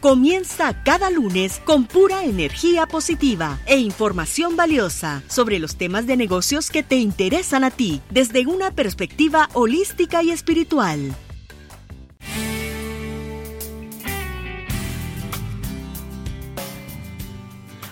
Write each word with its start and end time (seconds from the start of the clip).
Comienza 0.00 0.82
cada 0.82 1.10
lunes 1.10 1.60
con 1.66 1.84
pura 1.84 2.24
energía 2.24 2.86
positiva 2.86 3.58
e 3.66 3.76
información 3.76 4.56
valiosa 4.56 5.22
sobre 5.28 5.58
los 5.58 5.76
temas 5.76 6.06
de 6.06 6.16
negocios 6.16 6.70
que 6.70 6.82
te 6.82 6.96
interesan 6.96 7.64
a 7.64 7.70
ti 7.70 8.00
desde 8.08 8.46
una 8.46 8.70
perspectiva 8.70 9.50
holística 9.52 10.22
y 10.22 10.30
espiritual. 10.30 11.14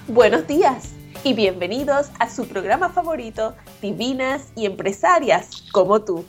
Buenos 0.07 0.47
días 0.47 0.95
y 1.25 1.35
bienvenidos 1.35 2.11
a 2.19 2.31
su 2.31 2.49
programa 2.49 2.89
favorito, 2.89 3.55
Divinas 3.83 4.51
y 4.57 4.65
Empresarias 4.65 5.63
como 5.73 6.01
tú. 6.01 6.25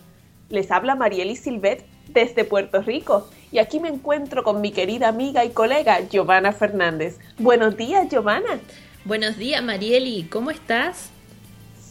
Les 0.49 0.71
habla 0.71 0.95
Marieli 0.95 1.37
Silvet 1.37 1.85
desde 2.09 2.43
Puerto 2.43 2.81
Rico 2.81 3.29
y 3.51 3.59
aquí 3.59 3.79
me 3.79 3.89
encuentro 3.89 4.43
con 4.43 4.61
mi 4.61 4.71
querida 4.71 5.07
amiga 5.07 5.43
y 5.45 5.49
colega 5.49 6.07
Giovanna 6.09 6.53
Fernández. 6.53 7.17
Buenos 7.37 7.75
días, 7.75 8.07
Giovanna. 8.09 8.59
Buenos 9.05 9.37
días, 9.37 9.63
Marieli. 9.63 10.23
¿Cómo 10.23 10.51
estás? 10.51 11.09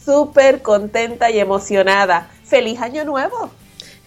Súper 0.05 0.61
contenta 0.61 1.29
y 1.31 1.39
emocionada. 1.39 2.31
¡Feliz 2.45 2.79
Año 2.79 3.03
Nuevo! 3.03 3.51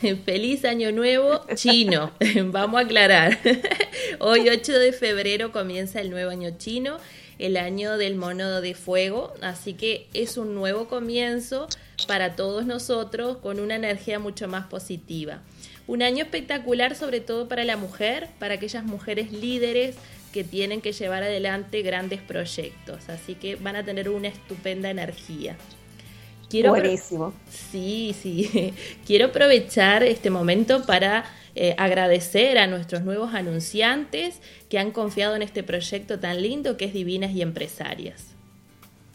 Feliz 0.25 0.65
Año 0.65 0.93
Nuevo 0.93 1.45
chino, 1.55 2.11
vamos 2.47 2.81
a 2.81 2.85
aclarar. 2.85 3.39
Hoy 4.19 4.49
8 4.49 4.79
de 4.79 4.93
febrero 4.93 5.53
comienza 5.53 6.01
el 6.01 6.11
nuevo 6.11 6.31
año 6.31 6.57
chino, 6.59 6.97
el 7.39 7.57
año 7.57 7.97
del 7.99 8.17
mono 8.17 8.61
de 8.61 8.75
fuego, 8.75 9.33
así 9.43 9.75
que 9.75 10.09
es 10.15 10.37
un 10.37 10.55
nuevo 10.55 10.89
comienzo 10.89 11.69
para 12.09 12.35
todos 12.35 12.67
nosotros 12.67 13.37
con 13.39 13.61
una 13.61 13.77
energía 13.77 14.19
mucho 14.19 14.49
más 14.49 14.67
positiva. 14.67 15.41
Un 15.87 16.03
año 16.03 16.25
espectacular 16.25 16.95
sobre 16.95 17.21
todo 17.21 17.49
para 17.49 17.65
la 17.65 17.77
mujer, 17.77 18.29
para 18.39 18.55
aquellas 18.55 18.85
mujeres 18.85 19.33
líderes 19.33 19.97
que 20.33 20.45
tienen 20.45 20.81
que 20.81 20.93
llevar 20.93 21.23
adelante 21.23 21.83
grandes 21.83 22.21
proyectos. 22.21 23.09
Así 23.09 23.35
que 23.35 23.57
van 23.57 23.77
a 23.77 23.85
tener 23.85 24.09
una 24.09 24.29
estupenda 24.29 24.91
energía. 24.91 25.57
Quiero 26.49 26.71
Buenísimo. 26.71 27.33
Sí, 27.51 28.15
sí. 28.21 28.75
Quiero 29.07 29.27
aprovechar 29.27 30.03
este 30.03 30.31
momento 30.31 30.85
para 30.85 31.25
eh, 31.55 31.75
agradecer 31.79 32.59
a 32.59 32.67
nuestros 32.67 33.03
nuevos 33.03 33.35
anunciantes 33.35 34.41
que 34.69 34.79
han 34.79 34.91
confiado 34.91 35.37
en 35.37 35.43
este 35.43 35.63
proyecto 35.63 36.19
tan 36.19 36.43
lindo 36.43 36.77
que 36.77 36.87
es 36.87 36.93
Divinas 36.93 37.33
y 37.33 37.43
Empresarias. 37.43 38.27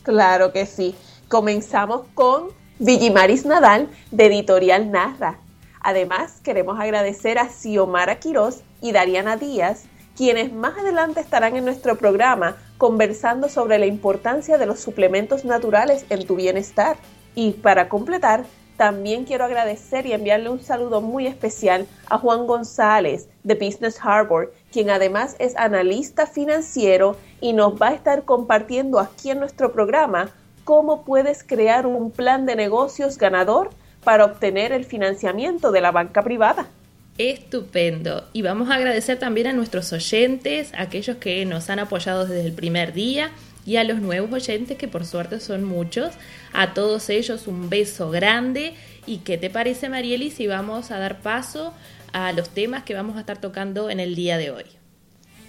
Claro 0.03 0.53
que 0.53 0.65
sí. 0.65 0.95
Comenzamos 1.27 2.07
con 2.13 2.49
Villimaris 2.79 3.45
Nadal 3.45 3.89
de 4.11 4.27
Editorial 4.27 4.91
Narra. 4.91 5.39
Además, 5.87 6.41
queremos 6.43 6.77
agradecer 6.81 7.39
a 7.39 7.47
Xiomara 7.47 8.19
Quiroz 8.19 8.61
y 8.81 8.91
Dariana 8.91 9.37
Díaz, 9.37 9.85
quienes 10.17 10.51
más 10.51 10.77
adelante 10.77 11.21
estarán 11.21 11.55
en 11.55 11.63
nuestro 11.63 11.97
programa 11.97 12.57
conversando 12.77 13.47
sobre 13.47 13.79
la 13.79 13.85
importancia 13.85 14.57
de 14.57 14.65
los 14.65 14.81
suplementos 14.81 15.45
naturales 15.45 16.05
en 16.09 16.27
tu 16.27 16.35
bienestar. 16.35 16.97
Y 17.35 17.51
para 17.51 17.87
completar, 17.87 18.43
también 18.75 19.23
quiero 19.23 19.45
agradecer 19.45 20.05
y 20.05 20.11
enviarle 20.11 20.49
un 20.49 20.59
saludo 20.59 20.99
muy 20.99 21.25
especial 21.25 21.87
a 22.07 22.17
Juan 22.17 22.47
González 22.47 23.29
de 23.45 23.55
Business 23.55 23.97
Harbor, 24.03 24.53
quien 24.73 24.89
además 24.89 25.37
es 25.39 25.55
analista 25.55 26.27
financiero 26.27 27.15
y 27.39 27.53
nos 27.53 27.81
va 27.81 27.87
a 27.87 27.93
estar 27.93 28.25
compartiendo 28.25 28.99
aquí 28.99 29.29
en 29.29 29.39
nuestro 29.39 29.71
programa 29.71 30.31
cómo 30.65 31.05
puedes 31.05 31.45
crear 31.45 31.87
un 31.87 32.11
plan 32.11 32.45
de 32.45 32.57
negocios 32.57 33.17
ganador 33.17 33.69
para 34.07 34.23
obtener 34.23 34.71
el 34.71 34.85
financiamiento 34.85 35.73
de 35.73 35.81
la 35.81 35.91
banca 35.91 36.23
privada. 36.23 36.69
Estupendo. 37.17 38.23
Y 38.31 38.41
vamos 38.41 38.69
a 38.69 38.75
agradecer 38.75 39.19
también 39.19 39.47
a 39.47 39.51
nuestros 39.51 39.91
oyentes, 39.91 40.71
aquellos 40.77 41.17
que 41.17 41.45
nos 41.45 41.69
han 41.69 41.79
apoyado 41.79 42.25
desde 42.25 42.47
el 42.47 42.53
primer 42.53 42.93
día 42.93 43.31
y 43.65 43.75
a 43.75 43.83
los 43.83 43.99
nuevos 43.99 44.31
oyentes, 44.31 44.77
que 44.77 44.87
por 44.87 45.05
suerte 45.05 45.41
son 45.41 45.65
muchos. 45.65 46.13
A 46.53 46.73
todos 46.73 47.09
ellos 47.09 47.47
un 47.47 47.69
beso 47.69 48.09
grande. 48.09 48.75
¿Y 49.05 49.17
qué 49.17 49.37
te 49.37 49.49
parece, 49.49 49.89
Marieli, 49.89 50.31
si 50.31 50.47
vamos 50.47 50.89
a 50.91 50.99
dar 50.99 51.19
paso 51.19 51.73
a 52.13 52.31
los 52.31 52.47
temas 52.47 52.83
que 52.83 52.93
vamos 52.93 53.17
a 53.17 53.19
estar 53.19 53.41
tocando 53.41 53.89
en 53.89 53.99
el 53.99 54.15
día 54.15 54.37
de 54.37 54.51
hoy? 54.51 54.65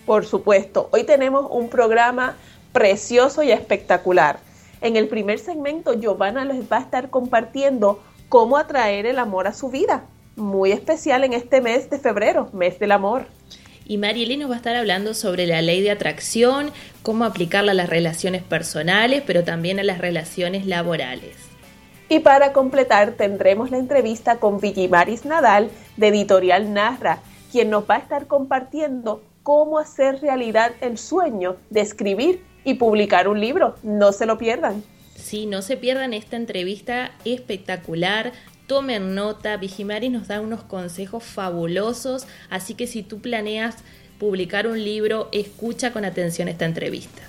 Por 0.04 0.26
supuesto, 0.26 0.88
hoy 0.90 1.04
tenemos 1.04 1.46
un 1.48 1.70
programa 1.70 2.34
precioso 2.72 3.44
y 3.44 3.52
espectacular. 3.52 4.40
En 4.80 4.96
el 4.96 5.06
primer 5.06 5.38
segmento, 5.38 5.94
Giovanna 5.94 6.44
les 6.44 6.62
va 6.68 6.78
a 6.78 6.80
estar 6.80 7.08
compartiendo 7.08 8.02
cómo 8.28 8.56
atraer 8.56 9.06
el 9.06 9.18
amor 9.18 9.46
a 9.46 9.52
su 9.52 9.70
vida. 9.70 10.04
Muy 10.36 10.72
especial 10.72 11.24
en 11.24 11.32
este 11.32 11.60
mes 11.60 11.90
de 11.90 11.98
febrero, 11.98 12.48
mes 12.52 12.78
del 12.78 12.92
amor. 12.92 13.26
Y 13.86 13.96
Marieli 13.96 14.36
nos 14.36 14.50
va 14.50 14.54
a 14.54 14.58
estar 14.58 14.76
hablando 14.76 15.14
sobre 15.14 15.46
la 15.46 15.62
ley 15.62 15.80
de 15.80 15.90
atracción, 15.90 16.70
cómo 17.02 17.24
aplicarla 17.24 17.72
a 17.72 17.74
las 17.74 17.88
relaciones 17.88 18.42
personales, 18.42 19.22
pero 19.26 19.44
también 19.44 19.80
a 19.80 19.82
las 19.82 19.98
relaciones 19.98 20.66
laborales. 20.66 21.36
Y 22.10 22.20
para 22.20 22.52
completar 22.52 23.12
tendremos 23.12 23.70
la 23.70 23.78
entrevista 23.78 24.36
con 24.36 24.60
Villimaris 24.60 25.24
Nadal 25.24 25.70
de 25.96 26.08
Editorial 26.08 26.72
Narra, 26.72 27.20
quien 27.50 27.70
nos 27.70 27.88
va 27.88 27.96
a 27.96 27.98
estar 27.98 28.26
compartiendo 28.26 29.22
cómo 29.42 29.78
hacer 29.78 30.20
realidad 30.20 30.72
el 30.82 30.98
sueño 30.98 31.56
de 31.70 31.80
escribir 31.80 32.44
y 32.64 32.74
publicar 32.74 33.28
un 33.28 33.40
libro. 33.40 33.74
No 33.82 34.12
se 34.12 34.26
lo 34.26 34.36
pierdan. 34.36 34.82
Sí, 35.28 35.44
no 35.44 35.60
se 35.60 35.76
pierdan 35.76 36.14
esta 36.14 36.36
entrevista 36.36 37.10
espectacular. 37.26 38.32
Tomen 38.66 39.14
nota, 39.14 39.58
Vigimari 39.58 40.08
nos 40.08 40.26
da 40.26 40.40
unos 40.40 40.62
consejos 40.62 41.22
fabulosos, 41.22 42.26
así 42.48 42.72
que 42.72 42.86
si 42.86 43.02
tú 43.02 43.20
planeas 43.20 43.76
publicar 44.18 44.66
un 44.66 44.82
libro, 44.82 45.28
escucha 45.30 45.92
con 45.92 46.06
atención 46.06 46.48
esta 46.48 46.64
entrevista. 46.64 47.20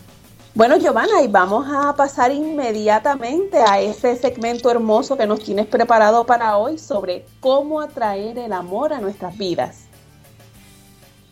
Bueno, 0.56 0.78
Giovanna, 0.78 1.22
y 1.22 1.28
vamos 1.28 1.68
a 1.70 1.94
pasar 1.98 2.32
inmediatamente 2.32 3.58
a 3.58 3.82
ese 3.82 4.16
segmento 4.16 4.72
hermoso 4.72 5.18
que 5.18 5.28
nos 5.28 5.44
tienes 5.44 5.68
preparado 5.68 6.26
para 6.26 6.56
hoy 6.56 6.78
sobre 6.78 7.26
cómo 7.42 7.81
atraer 7.81 8.38
el 8.40 8.54
amor 8.54 8.94
a 8.94 9.02
nuestras 9.02 9.38
vidas. 9.38 9.88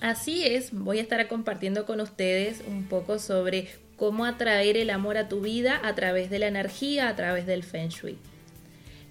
Así 0.02 0.46
es, 0.46 0.74
voy 0.74 1.00
a 1.00 1.02
estar 1.02 1.26
compartiendo 1.30 1.86
con 1.86 2.02
ustedes 2.02 2.62
un 2.68 2.84
poco 2.90 3.20
sobre 3.20 3.70
cómo 3.98 4.26
atraer 4.26 4.78
el 4.78 4.90
amor 4.90 5.18
a 5.18 5.28
tu 5.28 5.42
vida 5.42 5.82
a 5.84 5.96
través 5.96 6.30
de 6.30 6.40
la 6.40 6.48
energía, 6.48 7.10
a 7.10 7.16
través 7.16 7.46
del 7.46 7.64
feng 7.64 7.90
shui. 7.90 8.18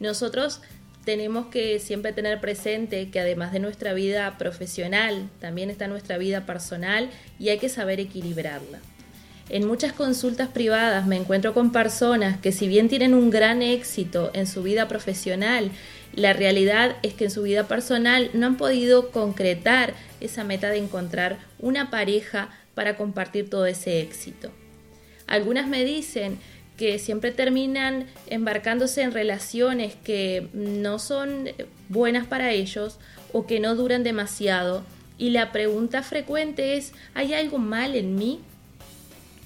Nosotros 0.01 0.63
tenemos 1.05 1.47
que 1.47 1.79
siempre 1.79 2.13
tener 2.13 2.41
presente 2.41 3.11
que 3.11 3.21
además 3.21 3.53
de 3.53 3.61
nuestra 3.61 3.95
vida 3.95 4.39
profesional, 4.39 5.29
también 5.41 5.71
está 5.71 5.87
nuestra 5.87 6.19
vida 6.19 6.47
personal 6.47 7.11
y 7.39 7.51
hay 7.51 7.59
que 7.59 7.69
saber 7.69 8.01
equilibrarla. 8.01 8.81
En 9.49 9.65
muchas 9.65 9.93
consultas 9.93 10.49
privadas 10.49 11.07
me 11.07 11.17
encuentro 11.17 11.55
con 11.55 11.71
personas 11.71 12.39
que 12.41 12.51
si 12.51 12.67
bien 12.67 12.89
tienen 12.89 13.15
un 13.15 13.31
gran 13.31 13.63
éxito 13.63 14.33
en 14.35 14.49
su 14.49 14.65
vida 14.65 14.89
profesional, 14.89 15.71
la 16.13 16.33
realidad 16.33 16.97
es 17.03 17.15
que 17.15 17.27
en 17.27 17.31
su 17.31 17.43
vida 17.43 17.69
personal 17.69 18.31
no 18.35 18.47
han 18.47 18.57
podido 18.57 19.13
concretar 19.13 19.95
esa 20.21 20.43
meta 20.43 20.71
de 20.71 20.79
encontrar 20.79 21.39
una 21.61 21.91
pareja 21.91 22.49
para 22.75 22.97
compartir 22.97 23.49
todo 23.49 23.67
ese 23.67 24.01
éxito. 24.01 24.51
Algunas 25.27 25.69
me 25.69 25.85
dicen 25.85 26.39
que 26.77 26.99
siempre 26.99 27.33
terminan 27.33 28.07
embarcándose 28.29 29.03
en 29.03 29.13
relaciones 29.13 29.95
que 30.05 30.49
no 30.53 30.99
son 30.99 31.49
buenas 31.89 32.27
para 32.27 32.53
ellos 32.53 32.99
o 33.33 33.47
que 33.47 33.61
no 33.61 33.75
duran 33.75 34.05
demasiado. 34.05 34.85
Y 35.19 35.31
la 35.31 35.53
pregunta 35.53 36.03
frecuente 36.03 36.77
es, 36.77 36.93
¿hay 37.15 37.33
algo 37.33 37.59
mal 37.59 37.95
en 37.95 38.17
mí? 38.17 38.41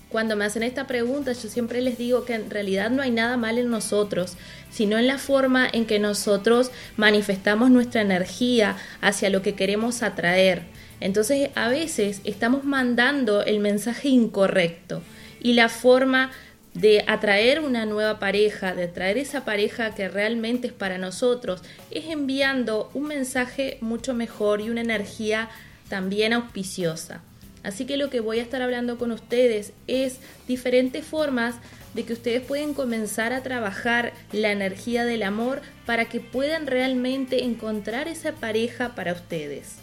Cuando 0.08 0.34
me 0.34 0.44
hacen 0.44 0.64
esta 0.64 0.88
pregunta, 0.88 1.32
yo 1.32 1.48
siempre 1.48 1.80
les 1.80 1.96
digo 1.96 2.24
que 2.24 2.34
en 2.34 2.50
realidad 2.50 2.90
no 2.90 3.00
hay 3.00 3.12
nada 3.12 3.36
mal 3.36 3.58
en 3.58 3.70
nosotros, 3.70 4.32
sino 4.68 4.98
en 4.98 5.06
la 5.06 5.18
forma 5.18 5.68
en 5.72 5.86
que 5.86 6.00
nosotros 6.00 6.72
manifestamos 6.96 7.70
nuestra 7.70 8.00
energía 8.00 8.76
hacia 9.00 9.30
lo 9.30 9.40
que 9.40 9.54
queremos 9.54 10.02
atraer. 10.02 10.62
Entonces, 10.98 11.50
a 11.54 11.68
veces 11.68 12.20
estamos 12.24 12.64
mandando 12.64 13.44
el 13.44 13.60
mensaje 13.60 14.08
incorrecto 14.08 15.00
y 15.40 15.54
la 15.54 15.68
forma 15.68 16.30
de 16.74 17.04
atraer 17.08 17.60
una 17.60 17.84
nueva 17.84 18.18
pareja, 18.18 18.74
de 18.74 18.84
atraer 18.84 19.18
esa 19.18 19.44
pareja 19.44 19.94
que 19.94 20.08
realmente 20.08 20.68
es 20.68 20.72
para 20.72 20.98
nosotros, 20.98 21.62
es 21.90 22.06
enviando 22.06 22.90
un 22.94 23.08
mensaje 23.08 23.78
mucho 23.80 24.14
mejor 24.14 24.60
y 24.60 24.70
una 24.70 24.80
energía 24.80 25.48
también 25.88 26.32
auspiciosa. 26.32 27.22
Así 27.62 27.84
que 27.84 27.96
lo 27.96 28.08
que 28.08 28.20
voy 28.20 28.38
a 28.38 28.42
estar 28.42 28.62
hablando 28.62 28.96
con 28.96 29.10
ustedes 29.10 29.72
es 29.86 30.18
diferentes 30.46 31.04
formas 31.04 31.56
de 31.94 32.04
que 32.04 32.12
ustedes 32.12 32.42
pueden 32.42 32.72
comenzar 32.72 33.32
a 33.32 33.42
trabajar 33.42 34.12
la 34.32 34.52
energía 34.52 35.04
del 35.04 35.24
amor 35.24 35.60
para 35.84 36.06
que 36.06 36.20
puedan 36.20 36.66
realmente 36.66 37.44
encontrar 37.44 38.08
esa 38.08 38.32
pareja 38.32 38.94
para 38.94 39.12
ustedes. 39.12 39.74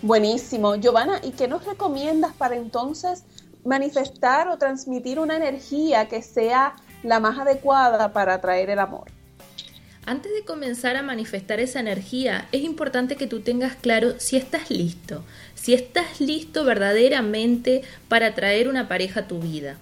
Buenísimo. 0.00 0.76
Giovanna, 0.76 1.20
¿y 1.22 1.32
qué 1.32 1.48
nos 1.48 1.64
recomiendas 1.64 2.32
para 2.32 2.56
entonces 2.56 3.24
manifestar 3.64 4.48
o 4.48 4.58
transmitir 4.58 5.18
una 5.18 5.36
energía 5.36 6.08
que 6.08 6.22
sea 6.22 6.74
la 7.02 7.20
más 7.20 7.38
adecuada 7.38 8.12
para 8.12 8.34
atraer 8.34 8.70
el 8.70 8.78
amor? 8.78 9.10
Antes 10.04 10.32
de 10.32 10.44
comenzar 10.44 10.96
a 10.96 11.02
manifestar 11.02 11.60
esa 11.60 11.78
energía, 11.78 12.48
es 12.50 12.62
importante 12.62 13.14
que 13.14 13.28
tú 13.28 13.40
tengas 13.40 13.76
claro 13.76 14.18
si 14.18 14.36
estás 14.36 14.68
listo, 14.70 15.22
si 15.54 15.74
estás 15.74 16.20
listo 16.20 16.64
verdaderamente 16.64 17.82
para 18.08 18.34
traer 18.34 18.68
una 18.68 18.88
pareja 18.88 19.20
a 19.20 19.28
tu 19.28 19.38
vida. 19.38 19.76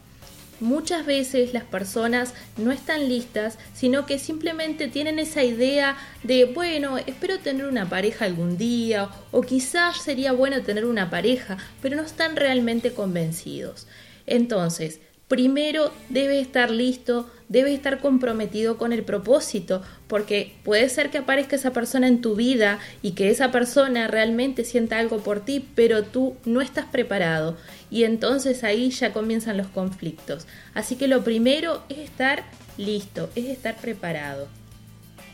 Muchas 0.60 1.06
veces 1.06 1.54
las 1.54 1.64
personas 1.64 2.34
no 2.58 2.70
están 2.70 3.08
listas, 3.08 3.58
sino 3.72 4.04
que 4.04 4.18
simplemente 4.18 4.88
tienen 4.88 5.18
esa 5.18 5.42
idea 5.42 5.96
de, 6.22 6.44
bueno, 6.44 6.98
espero 6.98 7.38
tener 7.38 7.64
una 7.64 7.88
pareja 7.88 8.26
algún 8.26 8.58
día, 8.58 9.08
o 9.30 9.40
quizás 9.40 10.02
sería 10.02 10.32
bueno 10.32 10.62
tener 10.62 10.84
una 10.84 11.08
pareja, 11.08 11.56
pero 11.80 11.96
no 11.96 12.02
están 12.02 12.36
realmente 12.36 12.92
convencidos. 12.92 13.86
Entonces, 14.26 15.00
primero 15.28 15.92
debe 16.10 16.40
estar 16.40 16.70
listo, 16.70 17.30
debe 17.50 17.74
estar 17.74 17.98
comprometido 17.98 18.78
con 18.78 18.94
el 18.94 19.02
propósito, 19.02 19.82
porque 20.06 20.54
puede 20.62 20.88
ser 20.88 21.10
que 21.10 21.18
aparezca 21.18 21.56
esa 21.56 21.72
persona 21.72 22.06
en 22.06 22.22
tu 22.22 22.36
vida 22.36 22.78
y 23.02 23.10
que 23.10 23.28
esa 23.28 23.50
persona 23.50 24.06
realmente 24.06 24.64
sienta 24.64 24.98
algo 24.98 25.18
por 25.18 25.44
ti, 25.44 25.68
pero 25.74 26.04
tú 26.04 26.36
no 26.46 26.62
estás 26.62 26.86
preparado 26.86 27.58
y 27.90 28.04
entonces 28.04 28.62
ahí 28.64 28.90
ya 28.90 29.12
comienzan 29.12 29.56
los 29.56 29.66
conflictos. 29.66 30.46
Así 30.74 30.94
que 30.94 31.08
lo 31.08 31.24
primero 31.24 31.82
es 31.88 31.98
estar 31.98 32.44
listo, 32.78 33.28
es 33.34 33.46
estar 33.46 33.76
preparado. 33.76 34.48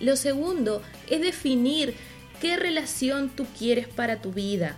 Lo 0.01 0.17
segundo 0.17 0.83
es 1.11 1.21
definir 1.21 1.95
qué 2.41 2.57
relación 2.57 3.29
tú 3.29 3.47
quieres 3.59 3.89
para 3.89 4.23
tu 4.23 4.33
vida. 4.33 4.77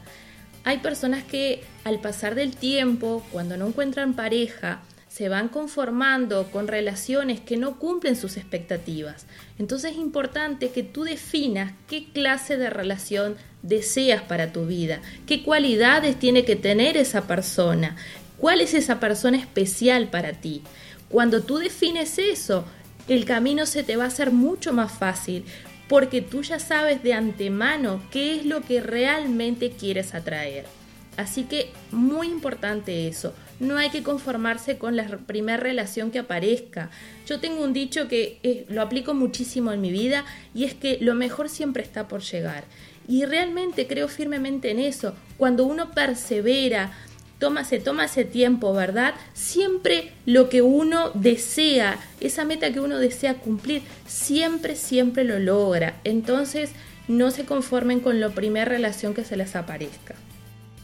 Hay 0.64 0.78
personas 0.78 1.22
que 1.22 1.62
al 1.84 2.00
pasar 2.00 2.34
del 2.34 2.56
tiempo, 2.56 3.24
cuando 3.30 3.56
no 3.56 3.68
encuentran 3.68 4.14
pareja, 4.14 4.80
se 5.18 5.28
van 5.28 5.48
conformando 5.48 6.48
con 6.52 6.68
relaciones 6.68 7.40
que 7.40 7.56
no 7.56 7.80
cumplen 7.80 8.14
sus 8.14 8.36
expectativas. 8.36 9.26
Entonces 9.58 9.90
es 9.90 9.98
importante 9.98 10.70
que 10.70 10.84
tú 10.84 11.02
definas 11.02 11.72
qué 11.88 12.12
clase 12.12 12.56
de 12.56 12.70
relación 12.70 13.34
deseas 13.64 14.22
para 14.22 14.52
tu 14.52 14.66
vida, 14.66 15.00
qué 15.26 15.42
cualidades 15.42 16.20
tiene 16.20 16.44
que 16.44 16.54
tener 16.54 16.96
esa 16.96 17.26
persona, 17.26 17.96
cuál 18.36 18.60
es 18.60 18.74
esa 18.74 19.00
persona 19.00 19.38
especial 19.38 20.08
para 20.08 20.34
ti. 20.34 20.62
Cuando 21.08 21.42
tú 21.42 21.58
defines 21.58 22.20
eso, 22.20 22.64
el 23.08 23.24
camino 23.24 23.66
se 23.66 23.82
te 23.82 23.96
va 23.96 24.04
a 24.04 24.08
hacer 24.14 24.30
mucho 24.30 24.72
más 24.72 24.92
fácil 24.92 25.44
porque 25.88 26.22
tú 26.22 26.42
ya 26.42 26.60
sabes 26.60 27.02
de 27.02 27.14
antemano 27.14 28.00
qué 28.12 28.36
es 28.36 28.46
lo 28.46 28.60
que 28.60 28.80
realmente 28.80 29.72
quieres 29.72 30.14
atraer. 30.14 30.77
Así 31.18 31.42
que 31.42 31.72
muy 31.90 32.28
importante 32.28 33.08
eso. 33.08 33.34
No 33.58 33.76
hay 33.76 33.90
que 33.90 34.04
conformarse 34.04 34.78
con 34.78 34.94
la 34.94 35.04
primera 35.26 35.58
relación 35.58 36.12
que 36.12 36.20
aparezca. 36.20 36.90
Yo 37.26 37.40
tengo 37.40 37.64
un 37.64 37.72
dicho 37.72 38.06
que 38.06 38.64
lo 38.68 38.82
aplico 38.82 39.14
muchísimo 39.14 39.72
en 39.72 39.80
mi 39.80 39.90
vida 39.90 40.24
y 40.54 40.62
es 40.62 40.74
que 40.74 40.96
lo 41.00 41.16
mejor 41.16 41.48
siempre 41.48 41.82
está 41.82 42.06
por 42.06 42.20
llegar. 42.22 42.62
Y 43.08 43.24
realmente 43.24 43.88
creo 43.88 44.06
firmemente 44.06 44.70
en 44.70 44.78
eso. 44.78 45.12
Cuando 45.38 45.64
uno 45.64 45.90
persevera, 45.90 46.92
toma, 47.40 47.64
se 47.64 47.80
toma 47.80 48.04
ese 48.04 48.24
tiempo, 48.24 48.72
¿verdad? 48.72 49.14
Siempre 49.34 50.12
lo 50.24 50.48
que 50.48 50.62
uno 50.62 51.10
desea, 51.14 51.98
esa 52.20 52.44
meta 52.44 52.72
que 52.72 52.78
uno 52.78 52.98
desea 52.98 53.34
cumplir, 53.34 53.82
siempre, 54.06 54.76
siempre 54.76 55.24
lo 55.24 55.40
logra. 55.40 55.96
Entonces, 56.04 56.70
no 57.08 57.32
se 57.32 57.44
conformen 57.44 57.98
con 57.98 58.20
la 58.20 58.28
primera 58.28 58.66
relación 58.66 59.14
que 59.14 59.24
se 59.24 59.36
les 59.36 59.56
aparezca. 59.56 60.14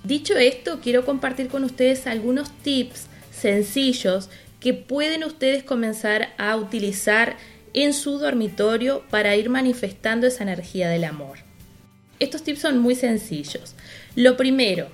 Dicho 0.04 0.36
esto, 0.36 0.80
quiero 0.82 1.06
compartir 1.06 1.48
con 1.48 1.64
ustedes 1.64 2.06
algunos 2.06 2.50
tips 2.62 3.06
sencillos 3.32 4.28
que 4.60 4.74
pueden 4.74 5.24
ustedes 5.24 5.64
comenzar 5.64 6.34
a 6.36 6.56
utilizar 6.56 7.38
en 7.72 7.94
su 7.94 8.18
dormitorio 8.18 9.02
para 9.08 9.34
ir 9.34 9.48
manifestando 9.48 10.26
esa 10.26 10.42
energía 10.42 10.90
del 10.90 11.04
amor. 11.04 11.38
Estos 12.20 12.42
tips 12.42 12.60
son 12.60 12.78
muy 12.78 12.94
sencillos. 12.94 13.74
Lo 14.14 14.36
primero, 14.36 14.88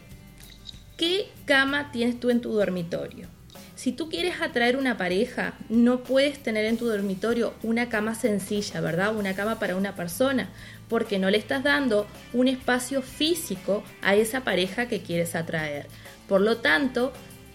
¿qué 0.97 1.27
cama 1.45 1.91
tienes 1.91 2.21
tú 2.21 2.31
en 2.31 2.41
tu 2.41 2.53
dormitorio? 2.53 3.27
Si 3.75 3.93
tú 3.93 4.09
quieres 4.09 4.41
atraer 4.41 4.77
una 4.77 4.97
pareja, 4.97 5.55
no 5.69 6.05
puedes 6.05 6.39
tener 6.41 6.67
en 6.67 6.77
tu 6.77 6.87
dormitorio 6.87 7.55
una 7.63 7.89
cama 7.89 8.15
sencilla, 8.15 8.81
¿verdad? 8.81 9.17
Una 9.17 9.35
cama 9.35 9.59
para 9.59 9.75
una 9.75 9.97
persona, 9.97 10.51
porque 10.91 11.19
no 11.19 11.31
le 11.31 11.39
estás 11.39 11.63
dando 11.63 12.07
un 12.35 12.49
espacio 12.49 13.01
físico 13.01 13.83
a 14.03 14.17
esa 14.17 14.43
pareja 14.43 14.87
que 14.87 15.01
quieres 15.01 15.35
atraer. 15.35 15.87
Por 16.29 16.43
lo 16.43 16.59
tanto, 16.59 17.13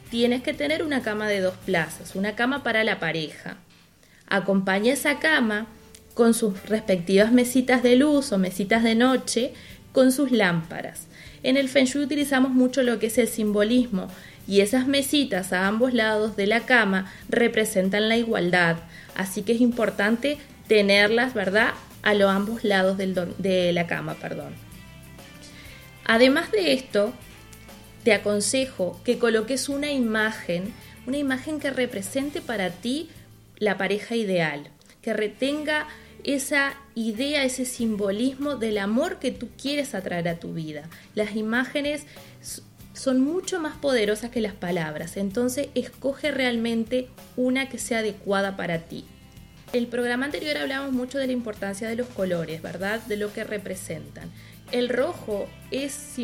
tienes 0.10 0.42
que 0.42 0.54
tener 0.54 0.82
una 0.82 1.02
cama 1.02 1.28
de 1.28 1.42
dos 1.42 1.56
plazas, 1.66 2.16
una 2.16 2.36
cama 2.36 2.64
para 2.64 2.84
la 2.84 3.00
pareja. 3.00 3.58
Acompaña 4.28 4.94
esa 4.94 5.20
cama 5.20 5.68
con 6.16 6.34
sus 6.34 6.64
respectivas 6.68 7.32
mesitas 7.32 7.84
de 7.84 7.98
luz 7.98 8.32
o 8.32 8.38
mesitas 8.38 8.84
de 8.84 8.96
noche, 8.96 9.54
con 9.92 10.12
sus 10.12 10.32
lámparas. 10.32 11.08
En 11.44 11.58
el 11.58 11.70
Feng 11.70 11.86
Shui 11.86 12.04
utilizamos 12.04 12.52
mucho 12.52 12.84
lo 12.84 13.00
que 13.00 13.08
es 13.08 13.18
el 13.18 13.28
simbolismo 13.28 14.08
y 14.48 14.62
esas 14.62 14.88
mesitas 14.88 15.54
a 15.54 15.68
ambos 15.68 15.94
lados 15.94 16.36
de 16.36 16.48
la 16.48 16.62
cama 16.62 17.12
representan 17.30 18.10
la 18.10 18.18
igualdad, 18.18 18.78
así 19.16 19.44
que 19.44 19.54
es 19.54 19.62
importante 19.62 20.38
tenerlas, 20.68 21.34
¿verdad?, 21.34 21.74
a 22.06 22.14
los 22.14 22.30
ambos 22.32 22.64
lados 22.64 22.98
de 22.98 23.72
la 23.74 23.88
cama, 23.88 24.14
perdón. 24.14 24.54
Además 26.06 26.52
de 26.52 26.72
esto, 26.72 27.14
te 28.04 28.14
aconsejo 28.14 29.02
que 29.04 29.18
coloques 29.18 29.68
una 29.68 29.92
imagen, 29.92 30.72
una 31.08 31.18
imagen 31.18 31.60
que 31.60 31.72
represente 31.72 32.40
para 32.42 32.70
ti 32.70 33.10
la 33.58 33.78
pareja 33.78 34.16
ideal, 34.16 34.70
que 35.02 35.14
retenga 35.14 35.88
esa 36.24 36.76
idea, 36.94 37.44
ese 37.44 37.66
simbolismo 37.66 38.56
del 38.56 38.78
amor 38.78 39.18
que 39.18 39.32
tú 39.32 39.50
quieres 39.60 39.96
atraer 39.96 40.28
a 40.28 40.40
tu 40.40 40.54
vida. 40.54 40.84
Las 41.16 41.36
imágenes 41.36 42.06
son 42.94 43.22
mucho 43.22 43.60
más 43.60 43.76
poderosas 43.78 44.30
que 44.30 44.42
las 44.42 44.54
palabras, 44.54 45.18
entonces 45.18 45.70
escoge 45.74 46.32
realmente 46.32 47.10
una 47.36 47.68
que 47.68 47.80
sea 47.80 48.00
adecuada 48.00 48.56
para 48.56 48.80
ti. 48.80 49.06
El 49.76 49.88
programa 49.88 50.28
anterior 50.28 50.56
hablamos 50.56 50.94
mucho 50.94 51.18
de 51.18 51.28
la 51.28 51.34
importancia 51.34 51.90
de 51.90 51.98
los 51.98 52.08
colores, 52.08 52.62
¿verdad? 52.62 53.02
De 53.08 53.18
lo 53.18 53.34
que 53.34 53.44
representan. 53.44 54.32
El 54.72 54.88
rojo 54.88 55.50
es 55.70 56.16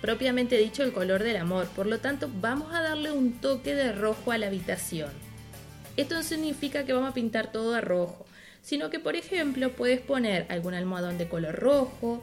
propiamente 0.00 0.56
dicho 0.56 0.84
el 0.84 0.92
color 0.92 1.24
del 1.24 1.38
amor, 1.38 1.66
por 1.74 1.88
lo 1.88 1.98
tanto 1.98 2.30
vamos 2.40 2.72
a 2.72 2.80
darle 2.82 3.10
un 3.10 3.32
toque 3.40 3.74
de 3.74 3.90
rojo 3.90 4.30
a 4.30 4.38
la 4.38 4.46
habitación. 4.46 5.10
Esto 5.96 6.14
no 6.14 6.22
significa 6.22 6.84
que 6.84 6.92
vamos 6.92 7.10
a 7.10 7.14
pintar 7.14 7.50
todo 7.50 7.72
de 7.72 7.80
rojo, 7.80 8.26
sino 8.62 8.90
que 8.90 9.00
por 9.00 9.16
ejemplo 9.16 9.72
puedes 9.72 10.00
poner 10.00 10.46
algún 10.48 10.74
almohadón 10.74 11.18
de 11.18 11.28
color 11.28 11.56
rojo, 11.56 12.22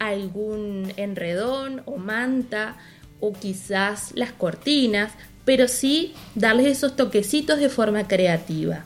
algún 0.00 0.92
enredón 0.96 1.82
o 1.84 1.96
manta, 1.96 2.76
o 3.20 3.34
quizás 3.34 4.10
las 4.16 4.32
cortinas, 4.32 5.12
pero 5.44 5.68
sí 5.68 6.12
darles 6.34 6.66
esos 6.66 6.96
toquecitos 6.96 7.60
de 7.60 7.68
forma 7.68 8.08
creativa. 8.08 8.84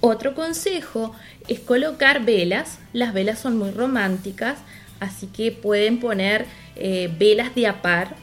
Otro 0.00 0.34
consejo 0.34 1.14
es 1.46 1.60
colocar 1.60 2.24
velas. 2.24 2.78
Las 2.92 3.12
velas 3.12 3.38
son 3.38 3.58
muy 3.58 3.70
románticas, 3.70 4.58
así 4.98 5.26
que 5.26 5.52
pueden 5.52 6.00
poner 6.00 6.46
eh, 6.76 7.14
velas 7.18 7.54
de 7.54 7.66
apar. 7.66 8.16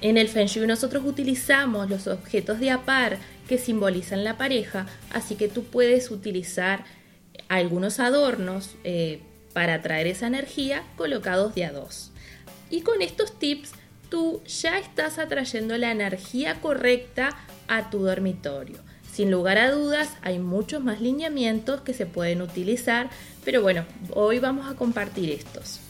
En 0.00 0.18
el 0.18 0.28
Feng 0.28 0.46
Shui 0.46 0.66
nosotros 0.66 1.04
utilizamos 1.04 1.88
los 1.88 2.06
objetos 2.06 2.60
de 2.60 2.70
apar 2.70 3.18
que 3.48 3.58
simbolizan 3.58 4.22
la 4.22 4.36
pareja, 4.36 4.86
así 5.10 5.34
que 5.34 5.48
tú 5.48 5.64
puedes 5.64 6.10
utilizar 6.10 6.84
algunos 7.48 7.98
adornos 7.98 8.76
eh, 8.84 9.22
para 9.54 9.74
atraer 9.74 10.06
esa 10.06 10.26
energía 10.26 10.82
colocados 10.96 11.54
de 11.54 11.64
a 11.64 11.72
dos. 11.72 12.12
Y 12.70 12.82
con 12.82 13.00
estos 13.00 13.38
tips 13.38 13.72
tú 14.10 14.42
ya 14.46 14.78
estás 14.78 15.18
atrayendo 15.18 15.76
la 15.78 15.90
energía 15.90 16.60
correcta 16.60 17.30
a 17.66 17.90
tu 17.90 18.00
dormitorio. 18.00 18.87
Sin 19.18 19.32
lugar 19.32 19.58
a 19.58 19.72
dudas, 19.72 20.10
hay 20.22 20.38
muchos 20.38 20.80
más 20.80 21.00
lineamientos 21.00 21.80
que 21.80 21.92
se 21.92 22.06
pueden 22.06 22.40
utilizar, 22.40 23.10
pero 23.44 23.62
bueno, 23.62 23.84
hoy 24.14 24.38
vamos 24.38 24.70
a 24.70 24.76
compartir 24.76 25.32
estos. 25.32 25.80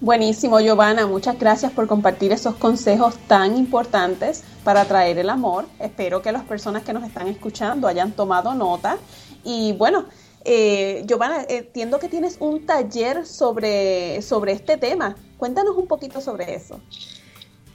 Buenísimo, 0.00 0.60
Giovanna. 0.60 1.04
Muchas 1.08 1.36
gracias 1.36 1.72
por 1.72 1.88
compartir 1.88 2.30
esos 2.30 2.54
consejos 2.54 3.16
tan 3.26 3.56
importantes 3.56 4.44
para 4.62 4.82
atraer 4.82 5.18
el 5.18 5.30
amor. 5.30 5.64
Espero 5.80 6.22
que 6.22 6.30
las 6.30 6.44
personas 6.44 6.84
que 6.84 6.92
nos 6.92 7.02
están 7.02 7.26
escuchando 7.26 7.88
hayan 7.88 8.12
tomado 8.12 8.54
nota. 8.54 8.98
Y 9.42 9.72
bueno, 9.72 10.04
eh, 10.44 11.02
Giovanna, 11.08 11.44
entiendo 11.48 11.98
que 11.98 12.08
tienes 12.08 12.36
un 12.38 12.64
taller 12.64 13.26
sobre, 13.26 14.22
sobre 14.22 14.52
este 14.52 14.76
tema. 14.76 15.16
Cuéntanos 15.38 15.76
un 15.76 15.88
poquito 15.88 16.20
sobre 16.20 16.54
eso. 16.54 16.80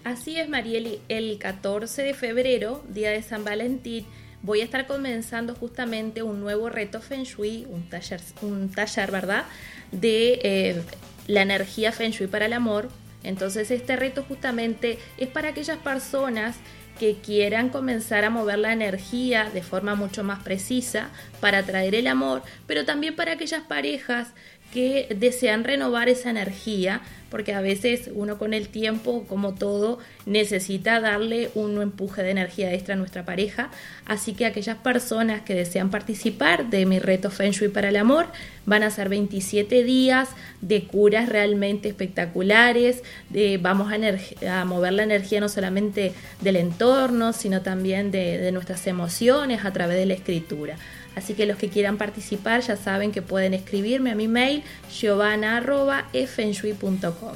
Así 0.06 0.40
es, 0.40 0.48
Marieli. 0.48 1.02
El 1.10 1.38
14 1.38 2.02
de 2.02 2.14
febrero, 2.14 2.82
día 2.88 3.10
de 3.10 3.22
San 3.22 3.44
Valentín, 3.44 4.06
voy 4.44 4.62
a 4.62 4.64
estar 4.64 4.88
comenzando 4.88 5.56
justamente 5.56 6.24
un 6.24 6.40
nuevo 6.40 6.70
reto 6.70 7.02
Feng 7.02 7.24
Shui, 7.24 7.66
un 7.70 7.90
taller, 7.90 8.22
un 8.42 8.70
taller 8.70 9.12
¿verdad? 9.12 9.46
De 9.92 10.40
eh, 10.44 10.82
la 11.28 11.42
energía 11.42 11.92
Feng 11.92 12.12
Shui 12.12 12.28
para 12.28 12.46
el 12.46 12.54
amor. 12.54 12.90
Entonces 13.24 13.72
este 13.72 13.96
reto 13.96 14.24
justamente 14.24 15.00
es 15.18 15.28
para 15.28 15.50
aquellas 15.50 15.78
personas 15.78 16.56
que 17.00 17.16
quieran 17.16 17.70
comenzar 17.70 18.26
a 18.26 18.30
mover 18.30 18.60
la 18.60 18.74
energía 18.74 19.50
de 19.54 19.62
forma 19.62 19.96
mucho 19.96 20.24
más 20.24 20.44
precisa 20.44 21.10
para 21.40 21.60
atraer 21.60 21.96
el 21.96 22.08
amor, 22.08 22.42
pero 22.66 22.86
también 22.86 23.16
para 23.16 23.34
aquellas 23.34 23.62
parejas 23.64 24.30
que 24.74 25.08
desean 25.16 25.64
renovar 25.64 26.10
esa 26.10 26.30
energía, 26.30 27.02
porque 27.30 27.54
a 27.54 27.62
veces 27.62 28.10
uno 28.14 28.38
con 28.38 28.54
el 28.54 28.70
tiempo, 28.70 29.26
como 29.28 29.54
todo, 29.54 30.00
necesita 30.26 31.00
darle 31.00 31.50
un 31.56 31.82
empuje 31.82 32.24
de 32.24 32.32
energía 32.32 32.74
extra 32.74 32.96
a 32.96 32.98
nuestra 32.98 33.26
pareja. 33.26 33.70
Así 34.06 34.34
que 34.34 34.46
aquellas 34.46 34.78
personas 34.78 35.42
que 35.42 35.56
desean 35.56 35.90
participar 35.90 36.70
de 36.70 36.86
mi 36.86 37.00
reto 37.00 37.30
Feng 37.30 37.52
Shui 37.52 37.68
para 37.70 37.90
el 37.90 37.98
amor 37.98 38.28
van 38.66 38.84
a 38.84 38.92
ser 38.92 39.10
27 39.10 39.84
días 39.84 40.30
de 40.62 40.84
curas 40.84 41.30
realmente 41.30 41.90
espectaculares. 41.90 43.04
De, 43.30 43.58
vamos 43.58 43.92
a, 43.92 44.66
mover 44.66 44.94
la 44.94 45.04
energía 45.04 45.40
no 45.40 45.50
solamente 45.50 46.14
del 46.42 46.56
entorno, 46.56 47.34
sino 47.34 47.62
también 47.62 48.12
de, 48.12 48.38
de 48.38 48.52
nuestras 48.52 48.88
emociones 48.88 49.66
a 49.66 49.74
través 49.74 49.98
de 49.98 50.06
la 50.06 50.14
escritura. 50.14 50.78
Así 51.18 51.34
que 51.34 51.46
los 51.48 51.58
que 51.58 51.70
quieran 51.70 51.98
participar 51.98 52.62
ya 52.62 52.78
saben 52.78 53.12
que 53.12 53.24
pueden 53.24 53.56
escribirme 53.56 54.12
a 54.12 54.16
mi 54.16 54.28
mail 54.28 54.64
giovanna.efenshui.com. 54.92 57.34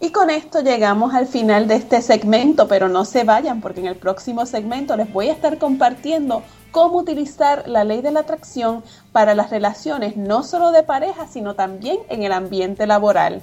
Y 0.00 0.10
con 0.10 0.30
esto 0.30 0.60
llegamos 0.60 1.14
al 1.14 1.28
final 1.28 1.68
de 1.68 1.76
este 1.76 2.02
segmento, 2.02 2.66
pero 2.66 2.88
no 2.88 3.04
se 3.04 3.22
vayan 3.22 3.60
porque 3.60 3.78
en 3.78 3.86
el 3.86 3.94
próximo 3.94 4.46
segmento 4.46 4.96
les 4.96 5.12
voy 5.12 5.28
a 5.28 5.32
estar 5.32 5.58
compartiendo 5.58 6.42
cómo 6.72 6.98
utilizar 6.98 7.68
la 7.68 7.84
ley 7.84 8.02
de 8.02 8.10
la 8.10 8.18
atracción 8.20 8.82
para 9.12 9.36
las 9.36 9.50
relaciones 9.50 10.16
no 10.16 10.42
solo 10.42 10.72
de 10.72 10.82
pareja, 10.82 11.28
sino 11.28 11.54
también 11.54 11.98
en 12.08 12.24
el 12.24 12.32
ambiente 12.32 12.88
laboral. 12.88 13.42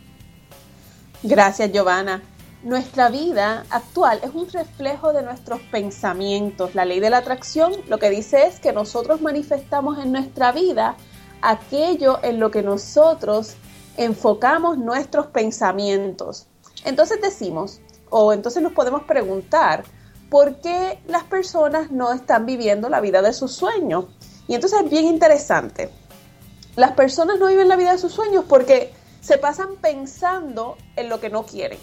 Gracias, 1.22 1.70
Giovanna. 1.70 2.22
Nuestra 2.64 3.10
vida 3.10 3.66
actual 3.72 4.22
es 4.24 4.34
un 4.34 4.50
reflejo 4.50 5.12
de 5.12 5.22
nuestros 5.22 5.60
pensamientos. 5.64 6.76
La 6.76 6.86
ley 6.86 7.02
de 7.02 7.10
la 7.10 7.18
atracción 7.18 7.74
lo 7.90 8.00
que 8.00 8.10
dice 8.10 8.48
es 8.48 8.62
que 8.62 8.72
nosotros 8.72 9.20
manifestamos 9.20 10.00
en 10.00 10.14
nuestra 10.14 10.54
vida 10.54 10.96
aquello 11.42 12.20
en 12.24 12.40
lo 12.40 12.52
que 12.52 12.64
nosotros 12.64 13.56
enfocamos 13.98 14.78
nuestros 14.78 15.28
pensamientos. 15.28 16.48
Entonces 16.86 17.20
decimos, 17.22 17.82
o 18.10 18.32
entonces 18.32 18.64
nos 18.64 18.72
podemos 18.72 19.04
preguntar, 19.04 19.84
¿por 20.30 20.62
qué 20.62 21.02
las 21.06 21.26
personas 21.26 21.92
no 21.92 22.14
están 22.14 22.46
viviendo 22.46 22.88
la 22.88 23.02
vida 23.02 23.22
de 23.22 23.34
sus 23.34 23.52
sueños? 23.52 24.06
Y 24.48 24.56
entonces 24.56 24.84
es 24.86 24.90
bien 24.90 25.04
interesante. 25.04 25.90
Las 26.78 26.94
personas 26.94 27.40
no 27.40 27.48
viven 27.48 27.68
la 27.68 27.76
vida 27.76 27.92
de 27.92 27.98
sus 27.98 28.14
sueños 28.14 28.46
porque 28.48 28.94
se 29.20 29.38
pasan 29.38 29.76
pensando 29.82 30.78
en 30.96 31.10
lo 31.10 31.20
que 31.20 31.30
no 31.30 31.44
quieren 31.44 31.80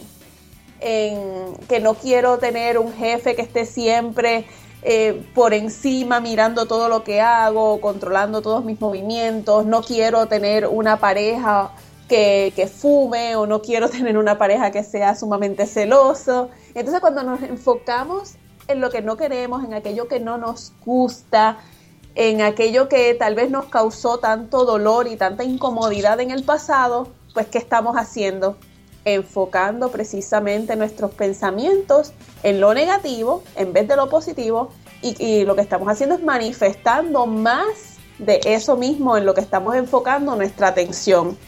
en 0.81 1.55
que 1.69 1.81
no 1.81 1.95
quiero 1.95 2.39
tener 2.39 2.79
un 2.79 2.93
jefe 2.93 3.35
que 3.35 3.43
esté 3.43 3.65
siempre 3.67 4.47
eh, 4.83 5.27
por 5.35 5.53
encima 5.53 6.21
mirando 6.21 6.67
todo 6.67 6.89
lo 6.89 7.05
que 7.05 7.21
hago, 7.21 7.81
controlando 7.81 8.41
todos 8.41 8.65
mis 8.65 8.81
movimientos, 8.81 9.67
no 9.67 9.83
quiero 9.83 10.27
tener 10.27 10.67
una 10.67 10.99
pareja 10.99 11.73
que, 12.09 12.53
que, 12.57 12.67
fume 12.67 13.37
o 13.37 13.47
no 13.47 13.61
quiero 13.61 13.89
tener 13.91 14.17
una 14.17 14.39
pareja 14.39 14.71
que 14.71 14.83
sea 14.83 15.15
sumamente 15.15 15.67
celoso. 15.67 16.49
Entonces 16.75 17.01
cuando 17.01 17.23
nos 17.23 17.43
enfocamos 17.43 18.37
en 18.69 18.81
lo 18.81 18.91
que 18.91 19.03
no 19.03 19.17
queremos, 19.17 19.65
en 19.65 19.75
aquello 19.75 20.09
que 20.09 20.19
no 20.19 20.39
nos 20.39 20.73
gusta, 20.85 21.59
en 22.15 22.41
aquello 22.41 22.89
que 22.89 23.15
tal 23.15 23.35
vez 23.35 23.51
nos 23.51 23.67
causó 23.67 24.19
tanto 24.19 24.65
dolor 24.65 25.09
y 25.09 25.17
tanta 25.17 25.45
incomodidad 25.45 26.21
en 26.21 26.31
el 26.31 26.43
pasado, 26.43 27.09
pues 27.35 27.47
¿qué 27.49 27.59
estamos 27.59 27.97
haciendo? 27.97 28.57
Enfocando 29.05 29.91
precisamente 29.91 30.77
nuestros 30.77 31.13
pensamientos 31.13 32.13
en 32.43 32.61
lo 32.61 32.75
negativo 32.75 33.43
en 33.57 33.73
vez 33.73 33.89
de 33.89 33.97
lo 33.97 34.09
positivo 34.09 34.71
y, 35.03 35.45
lo 35.45 35.57
que 35.57 35.63
estamos 35.63 35.89
haciendo 35.89 36.17
es 36.17 36.23
manifestando 36.23 37.27
más 37.27 37.97
de 38.19 38.41
eso 38.45 38.77
mismo 38.77 39.17
en 39.17 39.25
lo 39.25 39.33
que 39.33 39.41
estamos 39.41 39.75
enfocando 39.75 40.37
nuestra 40.37 40.69
atención. 40.69 41.39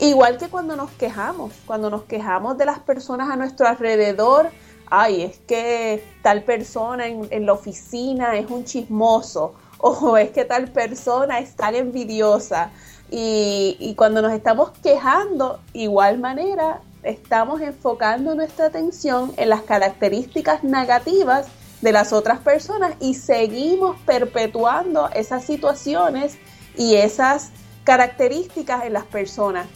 Igual 0.00 0.38
que 0.38 0.48
cuando 0.48 0.74
nos 0.74 0.90
quejamos, 0.92 1.52
cuando 1.66 1.90
nos 1.90 2.04
quejamos 2.04 2.56
de 2.56 2.64
las 2.64 2.78
personas 2.78 3.28
a 3.30 3.36
nuestro 3.36 3.68
alrededor, 3.68 4.50
ay, 4.86 5.22
es 5.22 5.38
que 5.38 6.02
tal 6.22 6.42
persona 6.42 7.06
en, 7.06 7.46
la 7.46 7.52
oficina 7.52 8.36
es 8.36 8.50
un 8.50 8.64
chismoso, 8.64 9.54
o 9.78 10.16
es 10.16 10.30
que 10.30 10.44
tal 10.44 10.68
persona 10.68 11.38
es 11.38 11.54
tan 11.54 11.74
envidiosa. 11.74 12.70
Y, 13.10 13.94
cuando 13.96 14.22
nos 14.22 14.32
estamos 14.32 14.70
quejando, 14.82 15.60
igual 15.72 16.18
manera 16.18 16.80
estamos 17.04 17.60
enfocando 17.60 18.34
nuestra 18.34 18.66
atención 18.66 19.32
en 19.36 19.50
las 19.50 19.62
características 19.62 20.64
negativas 20.64 21.46
de 21.80 21.92
las 21.92 22.12
otras 22.12 22.38
personas 22.40 22.94
y 23.00 23.14
seguimos 23.14 24.00
perpetuando 24.00 25.10
esas 25.10 25.44
situaciones 25.44 26.38
y 26.76 26.96
esas 26.96 27.50
características 27.84 28.84
en 28.84 28.94
las 28.94 29.04
personas, 29.04 29.66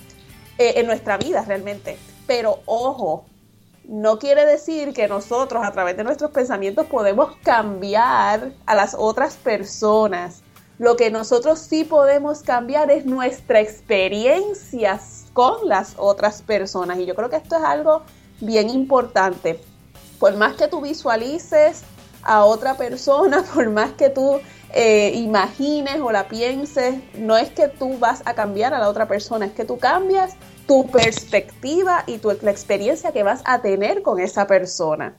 eh, 0.56 0.74
en 0.76 0.86
nuestra 0.86 1.18
vida 1.18 1.44
realmente. 1.46 1.98
Pero 2.26 2.60
ojo, 2.64 3.24
no 3.84 4.18
quiere 4.18 4.44
decir 4.44 4.92
que 4.92 5.08
nosotros 5.08 5.64
a 5.64 5.72
través 5.72 5.96
de 5.96 6.04
nuestros 6.04 6.30
pensamientos 6.30 6.86
podemos 6.86 7.36
cambiar 7.42 8.52
a 8.66 8.74
las 8.74 8.94
otras 8.98 9.36
personas. 9.36 10.42
Lo 10.78 10.96
que 10.96 11.10
nosotros 11.10 11.58
sí 11.58 11.84
podemos 11.84 12.42
cambiar 12.42 12.90
es 12.90 13.04
nuestra 13.04 13.60
experiencia 13.60 15.00
con 15.38 15.68
las 15.68 15.94
otras 15.98 16.42
personas. 16.42 16.98
Y 16.98 17.06
yo 17.06 17.14
creo 17.14 17.30
que 17.30 17.36
esto 17.36 17.54
es 17.54 17.62
algo 17.62 18.02
bien 18.40 18.68
importante. 18.68 19.60
Por 20.18 20.36
más 20.36 20.56
que 20.56 20.66
tú 20.66 20.80
visualices 20.80 21.84
a 22.24 22.44
otra 22.44 22.76
persona, 22.76 23.44
por 23.54 23.70
más 23.70 23.92
que 23.92 24.10
tú 24.10 24.40
eh, 24.74 25.12
imagines 25.14 26.00
o 26.00 26.10
la 26.10 26.26
pienses, 26.26 26.96
no 27.14 27.36
es 27.36 27.50
que 27.50 27.68
tú 27.68 27.98
vas 28.00 28.20
a 28.24 28.34
cambiar 28.34 28.74
a 28.74 28.80
la 28.80 28.88
otra 28.88 29.06
persona, 29.06 29.46
es 29.46 29.52
que 29.52 29.64
tú 29.64 29.78
cambias 29.78 30.34
tu 30.66 30.90
perspectiva 30.90 32.02
y 32.08 32.18
tu, 32.18 32.36
la 32.42 32.50
experiencia 32.50 33.12
que 33.12 33.22
vas 33.22 33.40
a 33.44 33.62
tener 33.62 34.02
con 34.02 34.18
esa 34.18 34.48
persona. 34.48 35.14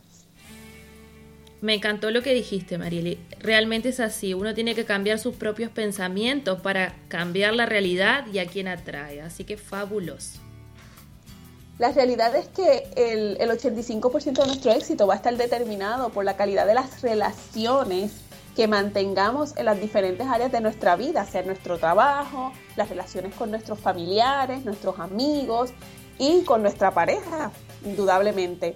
Me 1.62 1.74
encantó 1.74 2.10
lo 2.12 2.22
que 2.22 2.34
dijiste, 2.34 2.78
Marieli. 2.78 3.20
Realmente 3.39 3.89
es 3.89 4.00
así. 4.00 4.34
Uno 4.34 4.54
tiene 4.54 4.75
que 4.75 4.86
cambiar 4.86 5.20
sus 5.20 5.36
propios 5.36 5.72
pensamientos 5.72 6.62
para 6.62 6.96
cambiar 7.10 7.54
la 7.54 7.66
realidad 7.66 8.25
y 8.32 8.39
a 8.39 8.46
quien 8.46 8.70
atrae. 8.70 9.22
Así 9.22 9.44
que 9.44 9.58
fabuloso. 9.58 10.39
La 11.78 11.92
realidad 11.92 12.36
es 12.36 12.48
que 12.48 12.89
el, 12.96 13.38
el 13.39 13.50
85% 13.50 14.42
de 14.42 14.48
nuestro 14.48 14.72
éxito 14.72 15.08
va 15.08 15.13
a 15.13 15.18
estar 15.18 15.36
determinado 15.36 16.10
por 16.10 16.25
la 16.25 16.36
calidad 16.36 16.66
de 16.66 16.74
las 16.74 17.01
relaciones 17.01 18.12
que 18.56 18.68
mantengamos 18.68 19.56
en 19.56 19.66
las 19.66 19.80
diferentes 19.80 20.28
áreas 20.28 20.51
de 20.51 20.60
nuestra 20.60 20.98
vida, 20.98 21.25
sea 21.25 21.42
nuestro 21.44 21.78
trabajo, 21.78 22.51
las 22.75 22.89
relaciones 22.89 23.34
con 23.34 23.51
nuestros 23.51 23.80
familiares, 23.80 24.66
nuestros 24.66 25.00
amigos 25.00 25.72
y 26.18 26.42
con 26.44 26.62
nuestra 26.62 26.92
pareja, 26.92 27.51
indudablemente. 27.86 28.75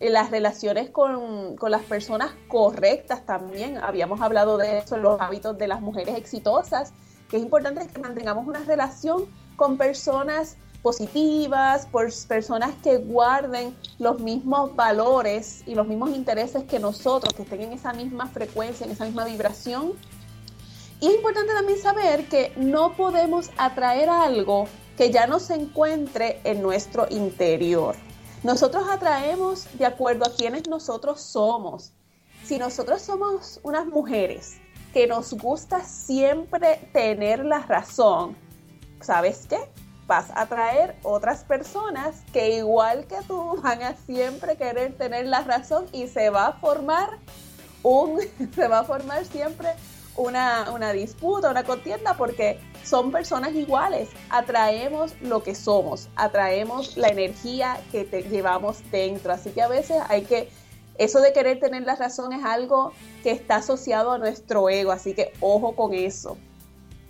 Las 0.00 0.30
relaciones 0.30 0.90
con, 0.90 1.56
con 1.56 1.70
las 1.70 1.82
personas 1.82 2.32
correctas 2.48 3.24
también, 3.24 3.78
habíamos 3.78 4.20
hablado 4.20 4.58
de 4.58 4.78
eso 4.78 4.96
los 4.96 5.20
hábitos 5.20 5.56
de 5.56 5.68
las 5.68 5.80
mujeres 5.80 6.16
exitosas, 6.16 6.92
que 7.28 7.36
es 7.36 7.42
importante 7.42 7.86
que 7.86 8.00
mantengamos 8.00 8.46
una 8.46 8.60
relación 8.60 9.26
con 9.56 9.78
personas 9.78 10.56
positivas, 10.84 11.86
por 11.86 12.12
personas 12.28 12.72
que 12.82 12.98
guarden 12.98 13.74
los 13.98 14.20
mismos 14.20 14.76
valores 14.76 15.62
y 15.66 15.74
los 15.74 15.86
mismos 15.86 16.10
intereses 16.10 16.64
que 16.64 16.78
nosotros, 16.78 17.32
que 17.32 17.42
estén 17.42 17.62
en 17.62 17.72
esa 17.72 17.94
misma 17.94 18.26
frecuencia, 18.26 18.84
en 18.84 18.92
esa 18.92 19.06
misma 19.06 19.24
vibración. 19.24 19.94
Y 21.00 21.06
es 21.06 21.14
importante 21.14 21.54
también 21.54 21.78
saber 21.78 22.28
que 22.28 22.52
no 22.56 22.92
podemos 22.96 23.50
atraer 23.56 24.10
algo 24.10 24.68
que 24.98 25.10
ya 25.10 25.26
no 25.26 25.40
se 25.40 25.54
encuentre 25.54 26.40
en 26.44 26.60
nuestro 26.60 27.06
interior. 27.08 27.96
Nosotros 28.44 28.84
atraemos 28.88 29.66
de 29.76 29.86
acuerdo 29.86 30.26
a 30.26 30.34
quienes 30.34 30.68
nosotros 30.68 31.20
somos. 31.20 31.92
Si 32.44 32.58
nosotros 32.58 33.02
somos 33.02 33.58
unas 33.62 33.86
mujeres 33.86 34.58
que 34.92 35.06
nos 35.06 35.32
gusta 35.32 35.82
siempre 35.82 36.88
tener 36.92 37.44
la 37.44 37.60
razón, 37.60 38.36
¿sabes 39.00 39.46
qué? 39.48 39.58
vas 40.06 40.30
a 40.34 40.46
traer 40.46 40.96
otras 41.02 41.44
personas 41.44 42.22
que 42.32 42.56
igual 42.56 43.06
que 43.06 43.16
tú 43.26 43.58
van 43.62 43.82
a 43.82 43.94
siempre 43.94 44.56
querer 44.56 44.96
tener 44.96 45.26
la 45.26 45.42
razón 45.42 45.86
y 45.92 46.08
se 46.08 46.30
va 46.30 46.48
a 46.48 46.52
formar 46.52 47.18
un, 47.82 48.20
se 48.54 48.68
va 48.68 48.80
a 48.80 48.84
formar 48.84 49.24
siempre 49.24 49.70
una, 50.16 50.70
una 50.72 50.92
disputa, 50.92 51.50
una 51.50 51.64
contienda, 51.64 52.16
porque 52.16 52.58
son 52.84 53.10
personas 53.10 53.54
iguales. 53.54 54.08
Atraemos 54.30 55.14
lo 55.20 55.42
que 55.42 55.54
somos, 55.54 56.08
atraemos 56.16 56.96
la 56.96 57.08
energía 57.08 57.80
que 57.90 58.04
te 58.04 58.22
llevamos 58.22 58.78
dentro. 58.90 59.32
Así 59.32 59.50
que 59.50 59.62
a 59.62 59.68
veces 59.68 59.96
hay 60.08 60.22
que, 60.22 60.48
eso 60.98 61.20
de 61.20 61.32
querer 61.32 61.60
tener 61.60 61.82
la 61.82 61.96
razón 61.96 62.32
es 62.32 62.44
algo 62.44 62.92
que 63.22 63.30
está 63.30 63.56
asociado 63.56 64.12
a 64.12 64.18
nuestro 64.18 64.68
ego, 64.68 64.92
así 64.92 65.14
que 65.14 65.32
ojo 65.40 65.74
con 65.74 65.94
eso. 65.94 66.36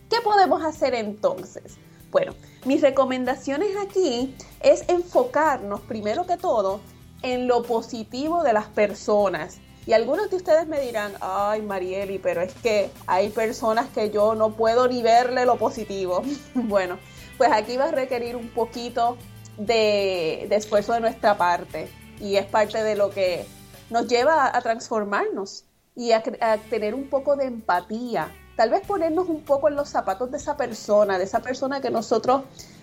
¿Qué 0.09 0.21
podemos 0.23 0.63
hacer 0.63 0.95
entonces? 0.95 1.77
Bueno, 2.11 2.33
mis 2.65 2.81
recomendaciones 2.81 3.77
aquí 3.85 4.37
es 4.61 4.89
enfocarnos 4.89 5.81
primero 5.81 6.27
que 6.27 6.37
todo 6.37 6.81
en 7.23 7.49
lo 7.49 7.63
positivo 7.65 8.43
de 8.43 8.53
las 8.53 8.67
personas. 8.67 9.59
Y 9.87 9.93
algunos 9.93 10.31
de 10.31 10.37
ustedes 10.37 10.67
me 10.67 10.81
dirán, 10.81 11.13
ay 11.21 11.63
Marieli, 11.63 12.19
pero 12.19 12.41
es 12.41 12.55
que 12.55 12.91
hay 13.07 13.29
personas 13.29 13.89
que 13.91 14.11
yo 14.11 14.35
no 14.35 14.51
puedo 14.51 14.89
ni 14.89 15.03
verle 15.03 15.45
lo 15.45 15.57
positivo. 15.57 16.23
bueno, 16.55 16.99
pues 17.37 17.51
aquí 17.53 17.77
va 17.77 17.87
a 17.87 17.93
requerir 17.93 18.37
un 18.37 18.49
poquito 18.49 19.19
de, 19.59 20.45
esfuerzo 20.51 20.95
de 20.95 21.01
nuestra 21.01 21.37
parte. 21.37 21.91
Y 22.21 22.37
es 22.37 22.47
parte 22.47 22.83
de 22.83 22.97
lo 22.97 23.11
que 23.11 23.45
nos 23.91 24.07
lleva 24.07 24.57
a, 24.57 24.61
transformarnos 24.63 25.65
y 25.95 26.13
a 26.13 26.23
tener 26.71 26.95
un 26.95 27.09
poco 27.09 27.37
de 27.37 27.45
empatía 27.45 28.31
tal 28.57 28.71
vez 28.71 28.87
ponernos 28.87 29.29
un 29.29 29.43
poco 29.43 29.69
en 29.69 29.77
los 29.77 29.89
zapatos 29.89 30.31
de 30.31 30.37
esa 30.37 30.57
persona, 30.57 31.19
de 31.19 31.25
esa 31.25 31.41
persona 31.41 31.81
que 31.81 31.91
nosotros 31.91 32.43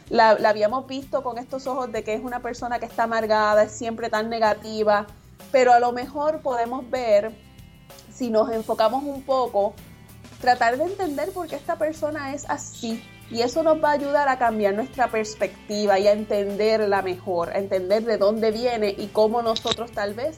la, 0.09 0.31
habíamos 0.31 0.87
visto 0.87 1.23
con 1.23 1.37
estos 1.37 1.67
ojos 1.67 1.91
de 1.91 2.03
que 2.03 2.13
es 2.13 2.21
una 2.21 2.41
persona 2.41 2.79
que 2.79 2.85
está 2.85 3.03
amargada, 3.03 3.63
es 3.63 3.71
siempre 3.71 4.09
tan 4.09 4.29
negativa, 4.29 5.07
pero 5.51 5.73
a 5.73 5.79
lo 5.79 5.91
mejor 5.91 6.41
podemos 6.41 6.89
ver, 6.89 7.31
si 8.11 8.29
nos 8.29 8.51
enfocamos 8.51 9.03
un 9.03 9.23
poco, 9.23 9.73
tratar 10.39 10.77
de 10.77 10.85
entender 10.85 11.31
por 11.31 11.47
qué 11.47 11.55
esta 11.55 11.77
persona 11.77 12.33
es 12.33 12.49
así. 12.49 13.03
Y 13.29 13.41
eso 13.41 13.63
nos 13.63 13.81
va 13.81 13.91
a 13.91 13.93
ayudar 13.93 14.27
a 14.27 14.37
cambiar 14.37 14.73
nuestra 14.73 15.09
perspectiva 15.09 15.97
y 15.99 16.07
a 16.07 16.11
entenderla 16.11 17.01
mejor, 17.01 17.51
a 17.51 17.59
entender 17.59 18.03
de 18.03 18.17
dónde 18.17 18.51
viene 18.51 18.93
y 18.97 19.07
cómo 19.07 19.41
nosotros 19.41 19.91
tal 19.91 20.13
vez 20.13 20.37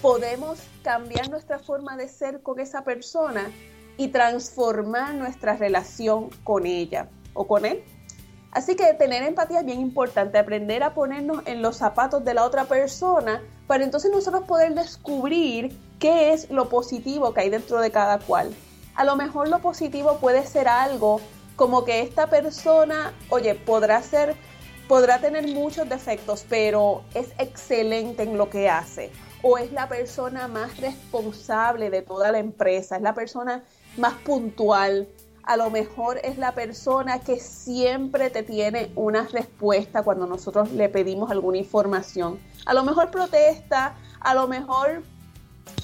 podemos 0.00 0.58
cambiar 0.82 1.28
nuestra 1.28 1.58
forma 1.58 1.98
de 1.98 2.08
ser 2.08 2.42
con 2.42 2.58
esa 2.58 2.82
persona 2.82 3.50
y 3.98 4.08
transformar 4.08 5.14
nuestra 5.14 5.56
relación 5.56 6.30
con 6.42 6.64
ella 6.64 7.08
o 7.34 7.46
con 7.46 7.66
él. 7.66 7.84
Así 8.52 8.74
que 8.74 8.94
tener 8.94 9.22
empatía 9.22 9.60
es 9.60 9.66
bien 9.66 9.80
importante, 9.80 10.38
aprender 10.38 10.82
a 10.82 10.94
ponernos 10.94 11.42
en 11.44 11.60
los 11.60 11.76
zapatos 11.76 12.24
de 12.24 12.32
la 12.32 12.44
otra 12.44 12.64
persona 12.64 13.42
para 13.70 13.84
entonces 13.84 14.10
nosotros 14.10 14.42
poder 14.48 14.74
descubrir 14.74 15.78
qué 16.00 16.32
es 16.32 16.50
lo 16.50 16.68
positivo 16.68 17.32
que 17.32 17.42
hay 17.42 17.50
dentro 17.50 17.78
de 17.78 17.92
cada 17.92 18.18
cual. 18.18 18.52
A 18.96 19.04
lo 19.04 19.14
mejor 19.14 19.48
lo 19.48 19.60
positivo 19.60 20.18
puede 20.18 20.44
ser 20.44 20.66
algo 20.66 21.20
como 21.54 21.84
que 21.84 22.00
esta 22.00 22.26
persona, 22.26 23.14
oye, 23.28 23.54
podrá 23.54 24.02
ser, 24.02 24.34
podrá 24.88 25.20
tener 25.20 25.46
muchos 25.46 25.88
defectos, 25.88 26.44
pero 26.48 27.04
es 27.14 27.28
excelente 27.38 28.24
en 28.24 28.36
lo 28.36 28.50
que 28.50 28.68
hace. 28.68 29.12
O 29.40 29.56
es 29.56 29.70
la 29.70 29.88
persona 29.88 30.48
más 30.48 30.76
responsable 30.78 31.90
de 31.90 32.02
toda 32.02 32.32
la 32.32 32.40
empresa, 32.40 32.96
es 32.96 33.02
la 33.02 33.14
persona 33.14 33.62
más 33.96 34.14
puntual. 34.14 35.06
A 35.50 35.56
lo 35.56 35.68
mejor 35.68 36.20
es 36.22 36.38
la 36.38 36.52
persona 36.52 37.18
que 37.18 37.40
siempre 37.40 38.30
te 38.30 38.44
tiene 38.44 38.92
una 38.94 39.26
respuesta 39.26 40.04
cuando 40.04 40.24
nosotros 40.24 40.70
le 40.70 40.88
pedimos 40.88 41.28
alguna 41.32 41.58
información. 41.58 42.38
A 42.66 42.72
lo 42.72 42.84
mejor 42.84 43.10
protesta, 43.10 43.96
a 44.20 44.34
lo 44.36 44.46
mejor 44.46 45.02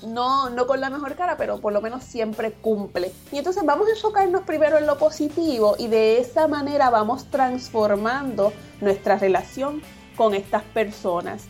no, 0.07 0.51
no 0.51 0.69
con 0.69 0.81
la 0.81 0.89
mejor 0.89 1.17
cara, 1.17 1.37
pero 1.37 1.61
por 1.61 1.73
lo 1.73 1.81
menos 1.81 2.05
siempre 2.05 2.53
cumple. 2.53 3.13
Y 3.33 3.39
entonces 3.39 3.65
vamos 3.67 3.89
a 3.89 3.91
enfocarnos 3.91 4.43
primero 4.43 4.79
en 4.79 4.87
lo 4.87 4.99
positivo 4.99 5.75
y 5.77 5.89
de 5.89 6.21
esa 6.21 6.47
manera 6.47 6.89
vamos 6.89 7.25
transformando 7.25 8.53
nuestra 8.81 9.19
relación 9.19 9.83
con 10.17 10.35
estas 10.35 10.63
personas. 10.63 11.47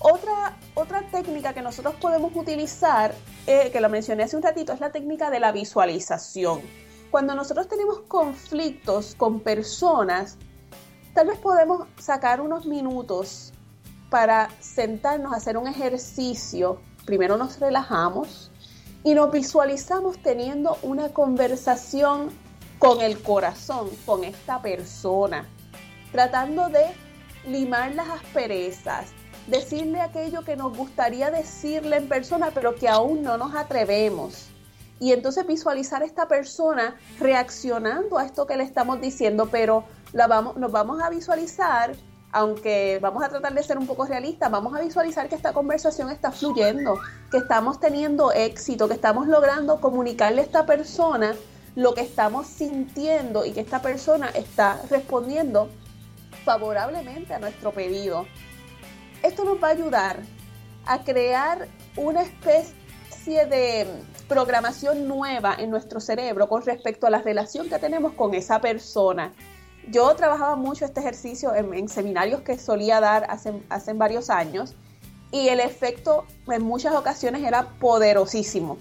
Otra, 0.00 0.58
otra 0.74 1.00
técnica 1.10 1.54
que 1.54 1.62
nosotros 1.62 1.94
podemos 1.94 2.30
utilizar, 2.34 3.14
eh, 3.46 3.70
que 3.72 3.80
lo 3.80 3.88
mencioné 3.88 4.24
hace 4.24 4.36
un 4.36 4.42
ratito, 4.42 4.74
es 4.74 4.80
la 4.80 4.92
técnica 4.92 5.30
de 5.30 5.40
la 5.40 5.50
visualización. 5.50 6.87
Cuando 7.10 7.34
nosotros 7.34 7.68
tenemos 7.68 8.00
conflictos 8.00 9.14
con 9.14 9.40
personas, 9.40 10.36
tal 11.14 11.28
vez 11.28 11.38
podemos 11.38 11.86
sacar 11.98 12.40
unos 12.40 12.66
minutos 12.66 13.52
para 14.10 14.50
sentarnos 14.60 15.32
a 15.32 15.36
hacer 15.36 15.56
un 15.56 15.66
ejercicio. 15.66 16.80
Primero 17.06 17.38
nos 17.38 17.58
relajamos 17.60 18.50
y 19.04 19.14
nos 19.14 19.32
visualizamos 19.32 20.18
teniendo 20.18 20.76
una 20.82 21.08
conversación 21.08 22.28
con 22.78 23.00
el 23.00 23.22
corazón, 23.22 23.88
con 24.04 24.22
esta 24.24 24.60
persona, 24.60 25.46
tratando 26.12 26.68
de 26.68 26.84
limar 27.46 27.94
las 27.94 28.08
asperezas, 28.10 29.06
decirle 29.46 30.02
aquello 30.02 30.42
que 30.42 30.56
nos 30.56 30.76
gustaría 30.76 31.30
decirle 31.30 31.96
en 31.96 32.08
persona, 32.08 32.50
pero 32.52 32.74
que 32.74 32.86
aún 32.86 33.22
no 33.22 33.38
nos 33.38 33.54
atrevemos. 33.54 34.50
Y 35.00 35.12
entonces 35.12 35.46
visualizar 35.46 36.02
a 36.02 36.06
esta 36.06 36.26
persona 36.28 36.96
reaccionando 37.20 38.18
a 38.18 38.24
esto 38.24 38.46
que 38.46 38.56
le 38.56 38.64
estamos 38.64 39.00
diciendo, 39.00 39.48
pero 39.50 39.84
la 40.12 40.26
vamos, 40.26 40.56
nos 40.56 40.72
vamos 40.72 41.00
a 41.02 41.10
visualizar 41.10 41.96
aunque 42.30 42.98
vamos 43.00 43.22
a 43.22 43.28
tratar 43.28 43.54
de 43.54 43.62
ser 43.62 43.78
un 43.78 43.86
poco 43.86 44.04
realistas, 44.04 44.50
vamos 44.50 44.76
a 44.76 44.80
visualizar 44.80 45.28
que 45.28 45.34
esta 45.34 45.52
conversación 45.52 46.10
está 46.10 46.30
fluyendo, 46.30 47.00
que 47.30 47.38
estamos 47.38 47.80
teniendo 47.80 48.32
éxito, 48.32 48.86
que 48.86 48.94
estamos 48.94 49.28
logrando 49.28 49.80
comunicarle 49.80 50.42
a 50.42 50.44
esta 50.44 50.66
persona 50.66 51.34
lo 51.74 51.94
que 51.94 52.02
estamos 52.02 52.46
sintiendo 52.46 53.44
y 53.44 53.52
que 53.52 53.60
esta 53.60 53.80
persona 53.80 54.28
está 54.28 54.80
respondiendo 54.90 55.70
favorablemente 56.44 57.32
a 57.34 57.38
nuestro 57.38 57.72
pedido. 57.72 58.26
Esto 59.22 59.44
nos 59.44 59.62
va 59.62 59.68
a 59.68 59.70
ayudar 59.70 60.20
a 60.86 61.04
crear 61.04 61.68
una 61.96 62.22
especie 62.22 63.46
de 63.46 63.86
programación 64.28 65.08
nueva 65.08 65.56
en 65.58 65.70
nuestro 65.70 66.00
cerebro 66.00 66.48
con 66.48 66.62
respecto 66.62 67.06
a 67.06 67.10
la 67.10 67.22
relación 67.22 67.68
que 67.68 67.78
tenemos 67.78 68.12
con 68.12 68.34
esa 68.34 68.60
persona. 68.60 69.32
Yo 69.90 70.14
trabajaba 70.14 70.54
mucho 70.54 70.84
este 70.84 71.00
ejercicio 71.00 71.54
en, 71.54 71.88
seminarios 71.88 72.42
que 72.42 72.58
solía 72.58 73.00
dar 73.00 73.26
hace, 73.30 73.54
hace 73.70 73.94
varios 73.94 74.28
años 74.28 74.74
y 75.32 75.48
el 75.48 75.60
efecto 75.60 76.26
en 76.46 76.62
muchas 76.62 76.94
ocasiones 76.94 77.42
era 77.42 77.70
poderosísimo. 77.80 78.78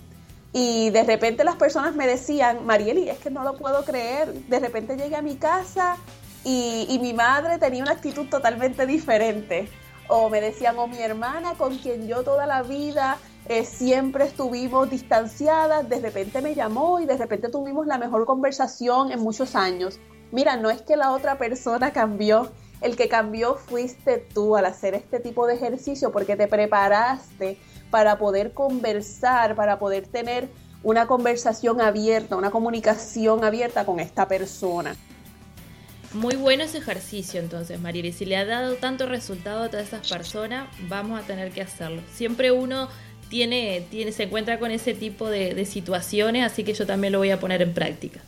Y 0.51 0.89
de 0.89 1.03
repente 1.03 1.43
las 1.43 1.55
personas 1.55 1.95
me 1.95 2.07
decían, 2.07 2.65
Marieli, 2.65 3.09
es 3.09 3.19
que 3.19 3.29
no 3.29 3.43
lo 3.43 3.57
puedo 3.57 3.85
creer. 3.85 4.33
De 4.33 4.59
repente 4.59 4.97
llegué 4.97 5.15
a 5.15 5.21
mi 5.21 5.35
casa 5.35 5.97
y, 6.43 6.87
y, 6.89 6.99
mi 6.99 7.13
madre 7.13 7.57
tenía 7.57 7.83
una 7.83 7.91
actitud 7.91 8.27
totalmente 8.27 8.85
diferente. 8.85 9.69
O 10.07 10.29
me 10.29 10.41
decían, 10.41 10.77
o 10.77 10.87
mi 10.87 10.99
hermana 10.99 11.53
con 11.57 11.77
quien 11.77 12.07
yo 12.07 12.23
toda 12.23 12.47
la 12.47 12.63
vida 12.63 13.17
eh, 13.49 13.65
siempre 13.65 14.25
estuvimos 14.25 14.89
distanciadas, 14.89 15.87
de 15.87 15.99
repente 15.99 16.41
me 16.41 16.55
llamó 16.55 16.99
y 16.99 17.05
de 17.05 17.17
repente 17.17 17.49
tuvimos 17.49 17.87
la 17.87 17.97
mejor 17.97 18.25
conversación 18.25 19.11
en 19.11 19.19
muchos 19.19 19.55
años. 19.55 19.99
Mira, 20.31 20.57
no 20.57 20.69
es 20.69 20.81
que 20.81 20.97
la 20.97 21.11
otra 21.11 21.37
persona 21.37 21.91
cambió, 21.93 22.51
el 22.81 22.95
que 22.95 23.07
cambió 23.07 23.55
fuiste 23.55 24.17
tú 24.17 24.57
al 24.57 24.65
hacer 24.65 24.93
este 24.93 25.19
tipo 25.19 25.47
de 25.47 25.55
ejercicio 25.55 26.11
porque 26.11 26.35
te 26.35 26.47
preparaste 26.47 27.57
para 27.89 28.17
poder 28.17 28.53
conversar, 28.53 29.55
para 29.55 29.79
poder 29.79 30.07
tener 30.07 30.49
una 30.83 31.07
conversación 31.07 31.81
abierta, 31.81 32.35
una 32.35 32.51
comunicación 32.51 33.43
abierta 33.43 33.85
con 33.85 33.99
esta 33.99 34.27
persona. 34.27 34.95
Muy 36.13 36.35
bueno 36.35 36.63
ese 36.63 36.77
ejercicio 36.77 37.39
entonces, 37.39 37.79
Mariela. 37.79 38.07
Y 38.07 38.13
si 38.13 38.25
le 38.25 38.37
ha 38.37 38.45
dado 38.45 38.75
tanto 38.75 39.05
resultado 39.05 39.63
a 39.63 39.69
todas 39.69 39.87
esas 39.87 40.07
personas, 40.07 40.69
vamos 40.87 41.19
a 41.19 41.23
tener 41.23 41.51
que 41.51 41.61
hacerlo. 41.61 42.01
Siempre 42.13 42.51
uno 42.51 42.87
tiene, 43.29 43.85
tiene, 43.89 44.11
se 44.11 44.23
encuentra 44.23 44.59
con 44.59 44.71
ese 44.71 44.93
tipo 44.93 45.29
de, 45.29 45.65
situaciones, 45.65 46.45
así 46.45 46.63
que 46.63 46.73
yo 46.73 46.85
también 46.85 47.13
lo 47.13 47.19
voy 47.19 47.31
a 47.31 47.39
poner 47.39 47.61
en 47.61 47.73
práctica. 47.73 48.19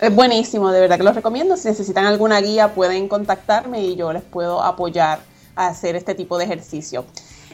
Es 0.00 0.14
buenísimo, 0.14 0.70
de 0.70 0.80
verdad 0.80 0.98
que 0.98 1.04
lo 1.04 1.12
recomiendo. 1.12 1.56
Si 1.56 1.68
necesitan 1.68 2.06
alguna 2.06 2.40
guía, 2.40 2.74
pueden 2.74 3.08
contactarme 3.08 3.82
y 3.82 3.96
yo 3.96 4.12
les 4.12 4.22
puedo 4.22 4.62
apoyar 4.62 5.20
a 5.54 5.68
hacer 5.68 5.96
este 5.96 6.14
tipo 6.14 6.38
de 6.38 6.44
ejercicio. 6.44 7.04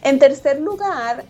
En 0.02 0.18
tercer 0.18 0.60
lugar, 0.60 1.24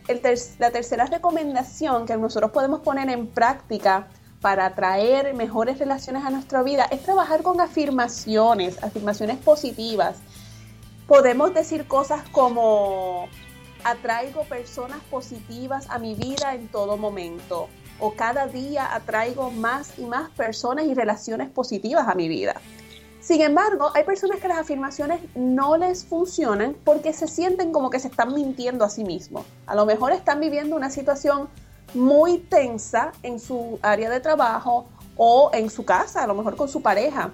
la 0.58 0.70
tercera 0.70 1.06
recomendación 1.06 2.06
que 2.06 2.16
nosotros 2.16 2.50
podemos 2.50 2.80
poner 2.80 3.08
en 3.08 3.26
práctica 3.26 4.06
para 4.40 4.66
atraer 4.66 5.34
mejores 5.34 5.78
relaciones 5.78 6.24
a 6.24 6.30
nuestra 6.30 6.62
vida 6.62 6.86
es 6.90 7.02
trabajar 7.02 7.42
con 7.42 7.60
afirmaciones, 7.60 8.82
afirmaciones 8.82 9.38
positivas. 9.38 10.18
Podemos 11.06 11.54
decir 11.54 11.86
cosas 11.86 12.22
como 12.30 13.28
atraigo 13.84 14.44
personas 14.44 15.00
positivas 15.10 15.88
a 15.90 15.98
mi 15.98 16.14
vida 16.14 16.54
en 16.54 16.68
todo 16.68 16.96
momento. 16.96 17.68
O 18.00 18.14
cada 18.14 18.46
día 18.46 18.94
atraigo 18.94 19.50
más 19.50 19.98
y 19.98 20.06
más 20.06 20.30
personas 20.30 20.86
y 20.86 20.94
relaciones 20.94 21.48
positivas 21.48 22.06
a 22.08 22.14
mi 22.14 22.28
vida. 22.28 22.60
Sin 23.20 23.42
embargo, 23.42 23.90
hay 23.94 24.04
personas 24.04 24.38
que 24.38 24.48
las 24.48 24.58
afirmaciones 24.58 25.20
no 25.34 25.76
les 25.76 26.04
funcionan 26.04 26.76
porque 26.84 27.12
se 27.12 27.26
sienten 27.26 27.72
como 27.72 27.90
que 27.90 27.98
se 27.98 28.08
están 28.08 28.32
mintiendo 28.32 28.84
a 28.84 28.90
sí 28.90 29.04
mismos. 29.04 29.44
A 29.66 29.74
lo 29.74 29.84
mejor 29.84 30.12
están 30.12 30.40
viviendo 30.40 30.76
una 30.76 30.90
situación 30.90 31.48
muy 31.94 32.38
tensa 32.38 33.12
en 33.22 33.40
su 33.40 33.78
área 33.82 34.08
de 34.08 34.20
trabajo 34.20 34.86
o 35.16 35.50
en 35.52 35.68
su 35.68 35.84
casa, 35.84 36.22
a 36.22 36.26
lo 36.26 36.34
mejor 36.34 36.56
con 36.56 36.68
su 36.68 36.80
pareja. 36.80 37.32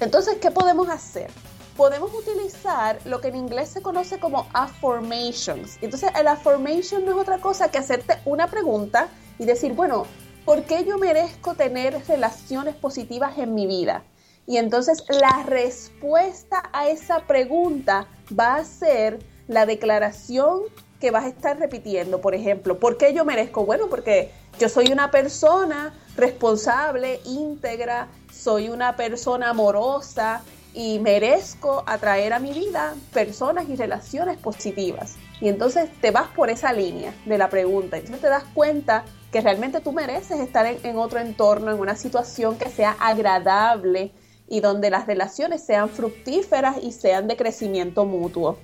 Entonces, 0.00 0.36
¿qué 0.40 0.50
podemos 0.50 0.88
hacer? 0.88 1.30
Podemos 1.76 2.12
utilizar 2.14 2.98
lo 3.04 3.20
que 3.20 3.28
en 3.28 3.36
inglés 3.36 3.70
se 3.70 3.82
conoce 3.82 4.18
como 4.18 4.46
affirmations. 4.52 5.78
Entonces, 5.80 6.10
el 6.18 6.28
affirmation 6.28 7.04
no 7.04 7.12
es 7.12 7.18
otra 7.18 7.38
cosa 7.38 7.70
que 7.70 7.78
hacerte 7.78 8.14
una 8.24 8.46
pregunta 8.46 9.08
y 9.38 9.44
decir, 9.44 9.72
bueno, 9.72 10.06
¿por 10.44 10.64
qué 10.64 10.84
yo 10.84 10.98
merezco 10.98 11.54
tener 11.54 12.06
relaciones 12.06 12.74
positivas 12.74 13.38
en 13.38 13.54
mi 13.54 13.66
vida? 13.66 14.04
Y 14.46 14.58
entonces 14.58 15.04
la 15.08 15.42
respuesta 15.46 16.68
a 16.72 16.88
esa 16.88 17.20
pregunta 17.20 18.06
va 18.38 18.56
a 18.56 18.64
ser 18.64 19.18
la 19.48 19.64
declaración 19.66 20.60
que 21.00 21.10
vas 21.10 21.24
a 21.24 21.28
estar 21.28 21.58
repitiendo. 21.58 22.20
Por 22.20 22.34
ejemplo, 22.34 22.78
¿por 22.78 22.96
qué 22.98 23.14
yo 23.14 23.24
merezco? 23.24 23.64
Bueno, 23.64 23.88
porque 23.88 24.30
yo 24.58 24.68
soy 24.68 24.92
una 24.92 25.10
persona 25.10 25.94
responsable, 26.16 27.20
íntegra, 27.24 28.08
soy 28.32 28.68
una 28.68 28.96
persona 28.96 29.50
amorosa, 29.50 30.42
y 30.74 30.98
merezco 30.98 31.84
atraer 31.86 32.32
a 32.32 32.40
mi 32.40 32.52
vida 32.52 32.94
personas 33.12 33.68
y 33.68 33.76
relaciones 33.76 34.36
positivas. 34.38 35.16
Y 35.40 35.48
entonces 35.48 35.88
te 36.00 36.10
vas 36.10 36.28
por 36.28 36.50
esa 36.50 36.72
línea 36.72 37.14
de 37.24 37.38
la 37.38 37.48
pregunta. 37.48 37.96
Entonces 37.96 38.20
te 38.20 38.28
das 38.28 38.44
cuenta 38.52 39.04
que 39.30 39.40
realmente 39.40 39.80
tú 39.80 39.92
mereces 39.92 40.40
estar 40.40 40.66
en, 40.66 40.96
otro 40.96 41.20
entorno, 41.20 41.70
en 41.70 41.78
una 41.78 41.94
situación 41.94 42.58
que 42.58 42.70
sea 42.70 42.96
agradable 42.98 44.12
y 44.48 44.60
donde 44.60 44.90
las 44.90 45.06
relaciones 45.06 45.64
sean 45.64 45.88
fructíferas 45.88 46.76
y 46.82 46.92
sean 46.92 47.28
de 47.28 47.36
crecimiento 47.36 48.04
mutuo. 48.04 48.58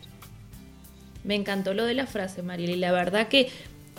Me 1.22 1.36
encantó 1.36 1.74
lo 1.74 1.84
de 1.84 1.94
la 1.94 2.06
frase, 2.06 2.42
Mariela, 2.42 2.72
y 2.72 2.76
la 2.76 2.92
verdad 2.92 3.28
que 3.28 3.50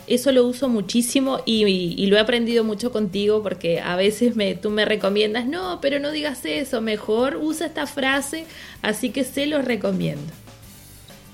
eso 0.06 0.32
lo 0.32 0.44
uso 0.46 0.68
muchísimo 0.68 1.40
y, 1.44 2.06
lo 2.06 2.16
he 2.16 2.20
aprendido 2.20 2.64
mucho 2.64 2.92
contigo 2.92 3.42
porque 3.42 3.80
a 3.80 3.96
veces 3.96 4.36
me, 4.36 4.54
tú 4.54 4.70
me 4.70 4.84
recomiendas, 4.84 5.46
no, 5.46 5.80
pero 5.80 5.98
no 5.98 6.10
digas 6.10 6.44
eso, 6.44 6.80
mejor 6.80 7.36
usa 7.36 7.66
esta 7.66 7.86
frase, 7.86 8.46
así 8.82 9.10
que 9.10 9.24
se 9.24 9.46
lo 9.46 9.62
recomiendo. 9.62 10.32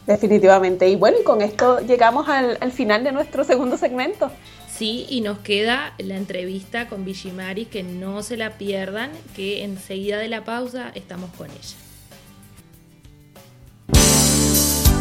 Definitivamente. 0.06 0.88
Y 0.88 0.96
bueno, 0.96 1.18
y 1.20 1.24
con 1.24 1.42
esto 1.42 1.80
llegamos 1.80 2.28
al, 2.28 2.72
final 2.72 3.04
de 3.04 3.12
nuestro 3.12 3.44
segundo 3.44 3.76
segmento. 3.76 4.30
Sí, 4.72 5.06
y 5.10 5.20
nos 5.20 5.38
queda 5.40 5.94
la 5.98 6.16
entrevista 6.16 6.88
con 6.88 7.04
Vigimari, 7.04 7.66
que 7.66 7.82
no 7.82 8.22
se 8.22 8.36
la 8.36 8.56
pierdan, 8.56 9.10
que 9.34 9.64
enseguida 9.64 10.18
de 10.18 10.28
la 10.28 10.44
pausa 10.44 10.92
estamos 10.94 11.30
con 11.36 11.48
ella. 11.50 11.76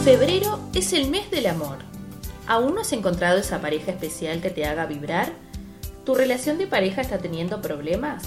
Febrero 0.03 0.59
es 0.73 0.93
el 0.93 1.09
mes 1.09 1.29
del 1.31 1.47
amor 1.47 1.96
¿Aún 2.47 2.75
no 2.75 2.81
has 2.81 2.91
encontrado 2.93 3.37
esa 3.37 3.59
pareja 3.59 3.91
especial 3.91 4.41
que 4.41 4.49
te 4.49 4.65
haga 4.65 4.85
vibrar? 4.85 5.33
¿Tu 6.05 6.15
relación 6.15 6.57
de 6.57 6.65
pareja 6.65 7.01
está 7.01 7.17
teniendo 7.17 7.61
problemas? 7.61 8.23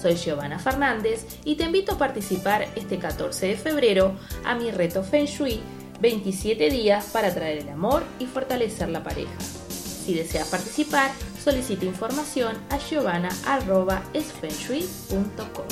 Soy 0.00 0.14
Giovanna 0.14 0.60
Fernández 0.60 1.26
y 1.44 1.56
te 1.56 1.64
invito 1.64 1.94
a 1.94 1.98
participar 1.98 2.68
este 2.76 2.98
14 2.98 3.48
de 3.48 3.56
febrero 3.56 4.14
a 4.44 4.54
mi 4.54 4.70
reto 4.70 5.02
Feng 5.02 5.26
Shui 5.26 5.60
27 6.00 6.70
días 6.70 7.06
para 7.12 7.34
traer 7.34 7.58
el 7.58 7.68
amor 7.68 8.04
y 8.20 8.26
fortalecer 8.26 8.90
la 8.90 9.02
pareja. 9.02 9.34
Si 9.40 10.14
deseas 10.14 10.46
participar, 10.48 11.10
solicita 11.42 11.84
información 11.84 12.56
a 12.70 12.78
giovanna.esfenshui.com. 12.78 15.66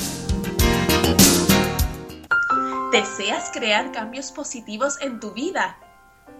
¿Deseas 2.91 3.49
crear 3.53 3.93
cambios 3.93 4.31
positivos 4.31 4.99
en 5.01 5.19
tu 5.19 5.31
vida? 5.31 5.77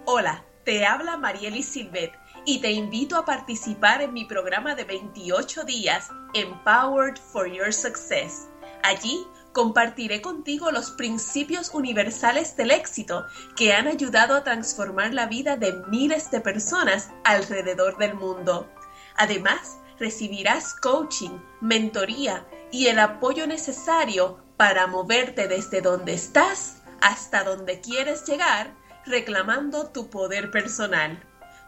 Hola 0.06 0.43
te 0.65 0.86
habla 0.86 1.17
Marieli 1.17 1.63
Silvet 1.63 2.13
y 2.45 2.60
te 2.60 2.71
invito 2.71 3.17
a 3.17 3.26
participar 3.26 4.02
en 4.02 4.13
mi 4.13 4.26
programa 4.26 4.76
de 4.76 4.84
28 4.86 5.63
días 5.63 6.10
Empowered 6.34 7.17
for 7.17 7.47
Your 7.47 7.73
Success. 7.73 8.47
Allí 8.84 9.26
compartiré 9.54 10.21
contigo 10.21 10.71
los 10.71 10.91
principios 10.91 11.71
universales 11.73 12.56
del 12.56 12.71
éxito 12.71 13.26
que 13.56 13.73
han 13.73 13.88
ayudado 13.88 14.36
a 14.36 14.43
transformar 14.43 15.13
la 15.13 15.28
vida 15.28 15.58
de 15.58 15.73
miles 15.88 16.32
de 16.32 16.41
personas 16.41 17.12
alrededor 17.23 17.97
del 17.97 18.15
mundo. 18.15 18.69
Además, 19.15 19.80
recibirás 19.99 20.73
coaching, 20.73 21.39
mentoría 21.62 22.45
y 22.71 22.88
el 22.88 22.99
apoyo 22.99 23.47
necesario 23.47 24.43
para 24.58 24.88
moverte 24.88 25.47
desde 25.47 25.82
donde 25.82 26.13
estás 26.13 26.82
hasta 27.02 27.43
donde 27.43 27.80
quieres 27.82 28.26
llegar 28.26 28.73
reclamando 29.06 29.88
tu 29.89 30.10
poder 30.10 30.52
personal. 30.52 31.22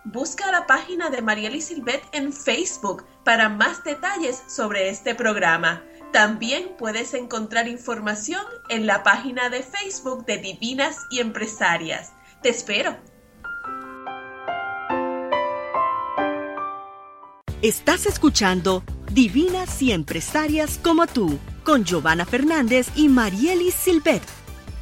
Busca 0.06 0.52
la 0.52 0.67
página 0.67 1.10
de 1.10 1.21
Marieli 1.21 1.62
Silvet 1.62 2.04
en 2.12 2.32
Facebook 2.32 3.06
para 3.24 3.50
más 3.50 3.84
detalles 3.84 4.43
sobre 4.48 4.89
este 4.89 5.15
programa. 5.15 5.84
También 6.13 6.76
puedes 6.78 7.13
encontrar 7.13 7.67
información 7.67 8.41
en 8.69 8.86
la 8.86 9.04
página 9.04 9.50
de 9.50 9.63
Facebook 9.63 10.26
de 10.26 10.38
Divinas 10.38 10.98
y 11.10 11.19
Empresarias. 11.19 12.13
Te 12.43 12.50
espero. 12.50 12.95
Estás 17.62 18.06
escuchando 18.06 18.84
Divinas 19.12 19.82
y 19.82 19.91
Empresarias 19.91 20.80
como 20.84 21.08
tú, 21.08 21.39
con 21.63 21.84
Giovanna 21.84 22.26
Fernández 22.26 22.89
y 22.95 23.10
Marielis 23.10 23.74
Silvet 23.74 24.21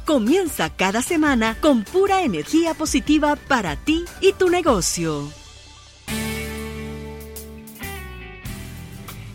Comienza 0.06 0.68
cada 0.68 1.00
semana 1.00 1.56
con 1.62 1.82
pura 1.82 2.24
energía 2.24 2.74
positiva 2.74 3.36
para 3.48 3.74
ti 3.76 4.04
y 4.20 4.34
tu 4.34 4.50
negocio. 4.50 5.30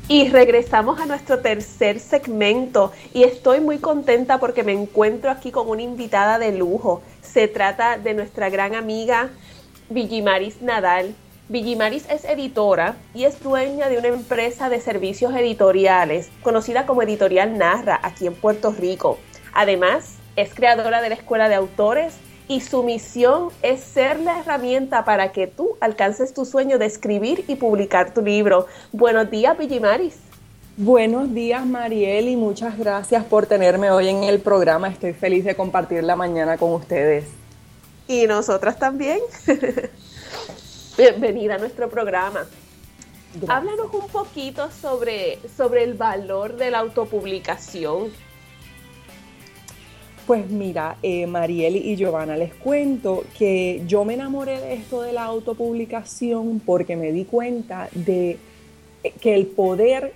Y 0.08 0.30
regresamos 0.30 1.00
a 1.00 1.08
nuestro 1.08 1.40
tercer 1.40 2.00
segmento 2.00 2.92
y 3.16 3.24
estoy 3.24 3.62
muy 3.62 3.80
contenta 3.80 4.40
porque 4.40 4.64
me 4.64 4.74
encuentro 4.74 5.32
aquí 5.32 5.50
con 5.50 5.68
una 5.68 5.82
invitada 5.82 6.38
de 6.38 6.56
lujo. 6.56 7.02
Se 7.24 7.48
trata 7.48 7.98
de 7.98 8.14
nuestra 8.14 8.52
gran 8.52 8.76
amiga 8.76 9.32
Villimaris 9.90 10.62
Nadal. 10.62 11.16
Villimaris 11.48 12.06
es 12.12 12.26
editora 12.26 12.96
y 13.16 13.24
es 13.24 13.42
dueña 13.42 13.90
de 13.90 13.98
una 13.98 14.10
empresa 14.10 14.70
de 14.70 14.82
servicios 14.82 15.34
editoriales 15.34 16.30
conocida 16.44 16.86
como 16.86 17.02
Editorial 17.02 17.58
Narra 17.58 18.00
aquí 18.04 18.28
en 18.28 18.36
Puerto 18.36 18.72
Rico. 18.72 19.18
Además, 19.52 20.19
es 20.40 20.54
creadora 20.54 21.02
de 21.02 21.10
la 21.10 21.16
Escuela 21.16 21.50
de 21.50 21.56
Autores 21.56 22.14
y 22.48 22.62
su 22.62 22.84
misión 22.84 23.50
es 23.62 23.82
ser 23.82 24.20
la 24.20 24.40
herramienta 24.40 25.04
para 25.06 25.32
que 25.32 25.48
tú 25.48 25.76
alcances 25.82 26.34
tu 26.34 26.46
sueño 26.46 26.78
de 26.78 26.86
escribir 26.86 27.44
y 27.48 27.56
publicar 27.56 28.14
tu 28.14 28.22
libro. 28.22 28.66
Buenos 28.92 29.30
días, 29.30 29.58
Villimaris. 29.58 30.16
Buenos 30.78 31.34
días, 31.34 31.66
Mariel, 31.66 32.30
y 32.30 32.38
muchas 32.38 32.78
gracias 32.78 33.26
por 33.26 33.48
tenerme 33.48 33.92
hoy 33.92 34.08
en 34.08 34.24
el 34.24 34.40
programa. 34.40 34.88
Estoy 34.88 35.14
feliz 35.14 35.44
de 35.44 35.56
compartir 35.56 36.04
la 36.04 36.16
mañana 36.16 36.58
con 36.58 36.74
ustedes. 36.74 37.26
Y 38.08 38.26
nosotras 38.26 38.80
también. 38.80 39.20
Bienvenida 40.98 41.56
a 41.56 41.58
nuestro 41.58 41.90
programa. 41.90 42.48
Háblanos 43.48 43.94
un 43.94 44.08
poquito 44.08 44.72
sobre, 44.72 45.38
sobre 45.56 45.84
el 45.84 45.96
valor 45.96 46.56
de 46.56 46.72
la 46.72 46.80
autopublicación. 46.80 48.12
Pues 50.30 50.48
mira, 50.52 50.98
eh, 51.02 51.26
Mariel 51.26 51.76
y 51.76 51.96
Giovanna, 51.96 52.38
les 52.38 52.54
cuento 52.54 53.24
que 53.36 53.82
yo 53.88 54.06
me 54.06 54.14
enamoré 54.14 54.62
de 54.62 54.76
esto 54.76 55.02
de 55.02 55.12
la 55.12 55.24
autopublicación 55.24 56.62
porque 56.64 56.96
me 56.96 57.12
di 57.12 57.26
cuenta 57.26 57.90
de 57.94 58.38
que 59.22 59.34
el 59.34 59.48
poder 59.48 60.14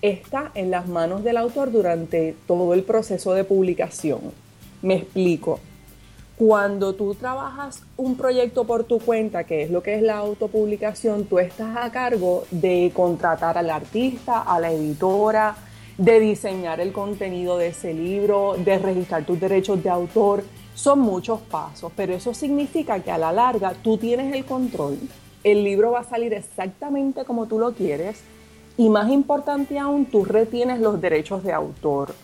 está 0.00 0.50
en 0.56 0.72
las 0.72 0.88
manos 0.88 1.22
del 1.22 1.36
autor 1.36 1.70
durante 1.70 2.34
todo 2.48 2.74
el 2.74 2.82
proceso 2.82 3.34
de 3.34 3.44
publicación. 3.44 4.32
Me 4.82 4.96
explico 4.96 5.60
cuando 6.36 6.96
tú 6.96 7.14
trabajas 7.14 7.84
un 7.96 8.16
proyecto 8.16 8.64
por 8.64 8.82
tu 8.82 8.98
cuenta, 8.98 9.44
que 9.44 9.62
es 9.62 9.70
lo 9.70 9.80
que 9.80 9.94
es 9.94 10.02
la 10.02 10.16
autopublicación, 10.16 11.26
tú 11.26 11.38
estás 11.38 11.76
a 11.76 11.92
cargo 11.92 12.42
de 12.50 12.90
contratar 12.92 13.56
al 13.56 13.70
artista, 13.70 14.40
a 14.40 14.58
la 14.58 14.72
editora, 14.72 15.54
de 15.98 16.20
diseñar 16.20 16.80
el 16.80 16.92
contenido 16.92 17.58
de 17.58 17.68
ese 17.68 17.92
libro, 17.94 18.54
de 18.58 18.78
registrar 18.78 19.24
tus 19.24 19.38
derechos 19.38 19.82
de 19.82 19.90
autor. 19.90 20.44
Son 20.74 21.00
muchos 21.00 21.40
pasos, 21.40 21.92
pero 21.94 22.14
eso 22.14 22.32
significa 22.32 23.00
que 23.00 23.10
a 23.10 23.18
la 23.18 23.32
larga 23.32 23.74
tú 23.82 23.98
tienes 23.98 24.34
el 24.34 24.44
control. 24.44 24.98
El 25.44 25.64
libro 25.64 25.92
va 25.92 26.00
a 26.00 26.04
salir 26.04 26.32
exactamente 26.32 27.24
como 27.24 27.46
tú 27.46 27.58
lo 27.58 27.72
quieres 27.72 28.22
y 28.76 28.88
más 28.88 29.10
importante 29.10 29.78
aún, 29.78 30.06
tú 30.06 30.24
retienes 30.24 30.80
los 30.80 31.00
derechos 31.00 31.42
de 31.44 31.52
autor. 31.52 32.14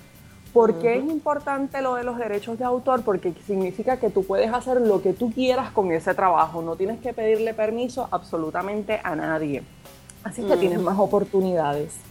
¿Por 0.52 0.78
qué 0.78 0.96
es 0.96 1.04
importante 1.04 1.82
lo 1.82 1.94
de 1.94 2.04
los 2.04 2.16
derechos 2.16 2.58
de 2.58 2.64
autor? 2.64 3.02
Porque 3.02 3.34
significa 3.46 3.98
que 3.98 4.08
tú 4.08 4.24
puedes 4.24 4.52
hacer 4.52 4.80
lo 4.80 5.02
que 5.02 5.12
tú 5.12 5.30
quieras 5.30 5.70
con 5.72 5.92
ese 5.92 6.14
trabajo, 6.14 6.62
no 6.62 6.74
tienes 6.74 7.00
que 7.00 7.12
pedirle 7.12 7.52
permiso 7.52 8.08
absolutamente 8.10 8.98
a 9.04 9.14
nadie. 9.14 9.62
Así 10.24 10.42
que 10.42 10.56
tienes 10.56 10.80
más 10.80 10.98
oportunidades. 10.98 12.07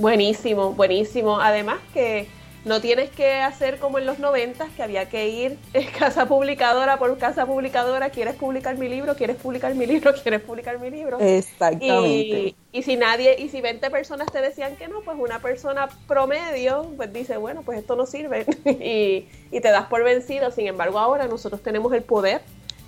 Buenísimo, 0.00 0.72
buenísimo. 0.72 1.40
Además 1.40 1.78
que 1.92 2.26
no 2.64 2.80
tienes 2.80 3.10
que 3.10 3.34
hacer 3.34 3.78
como 3.78 3.98
en 3.98 4.06
los 4.06 4.18
noventas, 4.18 4.70
que 4.74 4.82
había 4.82 5.10
que 5.10 5.28
ir 5.28 5.58
casa 5.98 6.24
publicadora 6.26 6.98
por 6.98 7.18
casa 7.18 7.44
publicadora, 7.44 8.08
quieres 8.08 8.34
publicar 8.34 8.78
mi 8.78 8.88
libro, 8.88 9.14
quieres 9.14 9.36
publicar 9.36 9.74
mi 9.74 9.84
libro, 9.84 10.14
quieres 10.22 10.40
publicar 10.40 10.78
mi 10.80 10.88
libro. 10.90 11.18
Exactamente. 11.20 12.54
Y, 12.72 12.82
si 12.82 12.96
nadie, 12.96 13.36
y 13.38 13.50
si 13.50 13.60
20 13.60 13.90
personas 13.90 14.32
te 14.32 14.40
decían 14.40 14.74
que 14.76 14.88
no, 14.88 15.02
pues 15.02 15.18
una 15.18 15.40
persona 15.40 15.90
promedio, 16.08 16.90
pues 16.96 17.12
dice, 17.12 17.36
bueno, 17.36 17.60
pues 17.60 17.80
esto 17.80 17.94
no 17.94 18.06
sirve 18.06 18.46
y, 18.64 19.28
y, 19.54 19.60
te 19.60 19.70
das 19.70 19.86
por 19.88 20.02
vencido. 20.02 20.50
Sin 20.50 20.66
embargo, 20.66 20.98
ahora 20.98 21.26
nosotros 21.26 21.62
tenemos 21.62 21.92
el 21.92 22.02
poder 22.02 22.40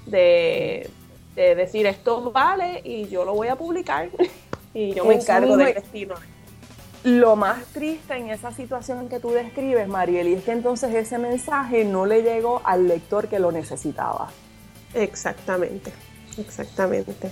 de, 0.07 0.88
de 1.35 1.55
decir 1.57 1.85
esto 1.85 2.33
vale 2.33 2.81
y 2.85 3.07
yo 3.09 3.27
lo 3.27 3.35
voy 3.35 3.48
a 3.48 3.57
publicar 3.57 4.09
y 4.75 4.94
yo 4.94 5.05
me 5.05 5.16
encargo 5.16 5.59
del 5.59 5.75
destino 5.75 6.14
lo 7.04 7.34
más 7.34 7.64
triste 7.66 8.14
en 8.14 8.30
esa 8.30 8.52
situación 8.52 9.00
en 9.00 9.08
que 9.08 9.18
tú 9.18 9.30
describes, 9.30 9.88
Mariel, 9.88 10.28
es 10.28 10.44
que 10.44 10.52
entonces 10.52 10.94
ese 10.94 11.18
mensaje 11.18 11.84
no 11.84 12.06
le 12.06 12.22
llegó 12.22 12.62
al 12.64 12.86
lector 12.86 13.28
que 13.28 13.40
lo 13.40 13.50
necesitaba. 13.50 14.30
Exactamente, 14.94 15.92
exactamente. 16.38 17.30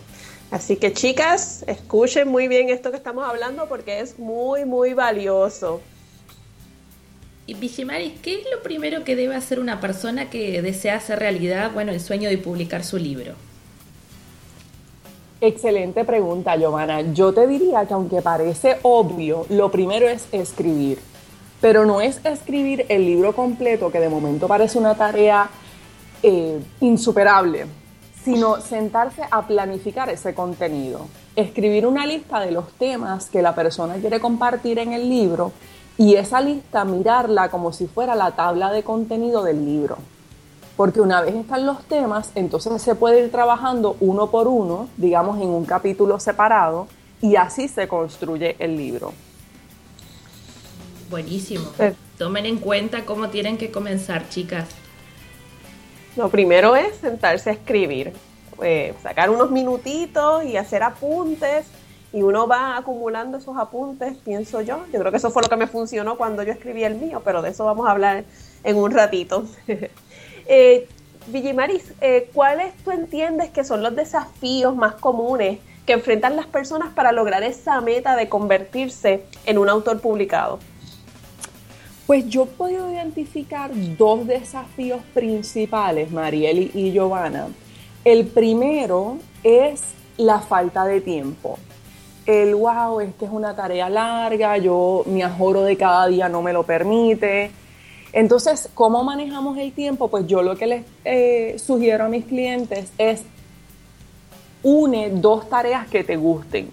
Así 0.50 0.76
que 0.76 0.92
chicas, 0.92 1.64
escuchen 1.68 2.26
muy 2.28 2.48
bien 2.48 2.68
esto 2.70 2.90
que 2.90 2.96
estamos 2.96 3.28
hablando 3.28 3.68
porque 3.68 4.00
es 4.00 4.18
muy, 4.18 4.64
muy 4.64 4.94
valioso. 4.94 5.80
Y 7.46 7.54
Bishimaris, 7.54 8.18
¿qué 8.20 8.40
es 8.40 8.46
lo 8.52 8.62
primero 8.62 9.04
que 9.04 9.14
debe 9.14 9.36
hacer 9.36 9.60
una 9.60 9.80
persona 9.80 10.30
que 10.30 10.62
desea 10.62 10.96
hacer 10.96 11.20
realidad, 11.20 11.70
bueno, 11.72 11.92
el 11.92 12.00
sueño 12.00 12.28
de 12.28 12.38
publicar 12.38 12.84
su 12.84 12.96
libro? 12.98 13.34
Excelente 15.42 16.04
pregunta, 16.04 16.54
Giovanna. 16.54 17.00
Yo 17.00 17.32
te 17.32 17.46
diría 17.46 17.86
que 17.86 17.94
aunque 17.94 18.20
parece 18.20 18.76
obvio, 18.82 19.46
lo 19.48 19.70
primero 19.70 20.06
es 20.06 20.26
escribir. 20.32 20.98
Pero 21.62 21.86
no 21.86 22.02
es 22.02 22.20
escribir 22.24 22.84
el 22.90 23.06
libro 23.06 23.34
completo, 23.34 23.90
que 23.90 24.00
de 24.00 24.10
momento 24.10 24.46
parece 24.46 24.78
una 24.78 24.94
tarea 24.96 25.48
eh, 26.22 26.60
insuperable, 26.80 27.64
sino 28.22 28.60
sentarse 28.60 29.22
a 29.30 29.46
planificar 29.46 30.10
ese 30.10 30.34
contenido. 30.34 31.06
Escribir 31.34 31.86
una 31.86 32.04
lista 32.04 32.40
de 32.40 32.50
los 32.50 32.70
temas 32.72 33.30
que 33.30 33.40
la 33.40 33.54
persona 33.54 33.94
quiere 33.94 34.20
compartir 34.20 34.78
en 34.78 34.92
el 34.92 35.08
libro 35.08 35.52
y 35.96 36.16
esa 36.16 36.42
lista 36.42 36.84
mirarla 36.84 37.48
como 37.48 37.72
si 37.72 37.86
fuera 37.86 38.14
la 38.14 38.32
tabla 38.32 38.70
de 38.72 38.82
contenido 38.82 39.42
del 39.42 39.64
libro 39.64 39.96
porque 40.80 41.02
una 41.02 41.20
vez 41.20 41.34
están 41.34 41.66
los 41.66 41.84
temas, 41.84 42.32
entonces 42.34 42.80
se 42.80 42.94
puede 42.94 43.22
ir 43.22 43.30
trabajando 43.30 43.98
uno 44.00 44.30
por 44.30 44.48
uno, 44.48 44.88
digamos 44.96 45.38
en 45.38 45.50
un 45.50 45.66
capítulo 45.66 46.18
separado, 46.18 46.88
y 47.20 47.36
así 47.36 47.68
se 47.68 47.86
construye 47.86 48.56
el 48.58 48.78
libro. 48.78 49.12
Buenísimo. 51.10 51.66
Tomen 52.16 52.46
en 52.46 52.56
cuenta 52.56 53.04
cómo 53.04 53.28
tienen 53.28 53.58
que 53.58 53.70
comenzar, 53.70 54.30
chicas. 54.30 54.70
Lo 56.16 56.30
primero 56.30 56.74
es 56.74 56.96
sentarse 56.96 57.50
a 57.50 57.52
escribir, 57.52 58.14
eh, 58.62 58.94
sacar 59.02 59.28
unos 59.28 59.50
minutitos 59.50 60.46
y 60.46 60.56
hacer 60.56 60.82
apuntes. 60.82 61.66
Y 62.10 62.22
uno 62.22 62.48
va 62.48 62.78
acumulando 62.78 63.36
esos 63.36 63.56
apuntes, 63.58 64.16
pienso 64.24 64.62
yo. 64.62 64.86
Yo 64.90 64.98
creo 64.98 65.10
que 65.12 65.18
eso 65.18 65.30
fue 65.30 65.42
lo 65.42 65.48
que 65.50 65.56
me 65.56 65.66
funcionó 65.66 66.16
cuando 66.16 66.42
yo 66.42 66.52
escribí 66.52 66.84
el 66.84 66.94
mío, 66.94 67.20
pero 67.22 67.42
de 67.42 67.50
eso 67.50 67.66
vamos 67.66 67.86
a 67.86 67.90
hablar 67.90 68.24
en 68.64 68.76
un 68.76 68.90
ratito. 68.92 69.44
Eh, 70.52 70.88
Villimaris, 71.28 71.92
eh, 72.00 72.28
¿cuáles 72.34 72.74
tú 72.78 72.90
entiendes 72.90 73.50
que 73.50 73.62
son 73.62 73.84
los 73.84 73.94
desafíos 73.94 74.74
más 74.74 74.96
comunes 74.96 75.60
que 75.86 75.92
enfrentan 75.92 76.34
las 76.34 76.46
personas 76.46 76.92
para 76.92 77.12
lograr 77.12 77.44
esa 77.44 77.80
meta 77.80 78.16
de 78.16 78.28
convertirse 78.28 79.22
en 79.46 79.58
un 79.58 79.68
autor 79.68 80.00
publicado? 80.00 80.58
Pues 82.08 82.28
yo 82.28 82.42
he 82.42 82.46
podido 82.46 82.90
identificar 82.90 83.70
dos 83.96 84.26
desafíos 84.26 85.00
principales, 85.14 86.10
Marieli 86.10 86.72
y 86.74 86.90
Giovanna. 86.90 87.46
El 88.04 88.26
primero 88.26 89.18
es 89.44 89.82
la 90.16 90.40
falta 90.40 90.84
de 90.84 91.00
tiempo. 91.00 91.60
El 92.26 92.56
wow, 92.56 92.98
es 92.98 93.10
es 93.20 93.30
una 93.30 93.54
tarea 93.54 93.88
larga, 93.88 94.58
yo 94.58 95.04
mi 95.06 95.22
ajoro 95.22 95.62
de 95.62 95.76
cada 95.76 96.08
día 96.08 96.28
no 96.28 96.42
me 96.42 96.52
lo 96.52 96.64
permite, 96.64 97.52
entonces, 98.12 98.68
¿cómo 98.74 99.04
manejamos 99.04 99.56
el 99.58 99.72
tiempo? 99.72 100.08
Pues 100.08 100.26
yo 100.26 100.42
lo 100.42 100.56
que 100.56 100.66
les 100.66 100.84
eh, 101.04 101.56
sugiero 101.58 102.04
a 102.04 102.08
mis 102.08 102.24
clientes 102.24 102.92
es 102.98 103.22
une 104.62 105.10
dos 105.10 105.48
tareas 105.48 105.88
que 105.88 106.04
te 106.04 106.16
gusten. 106.16 106.68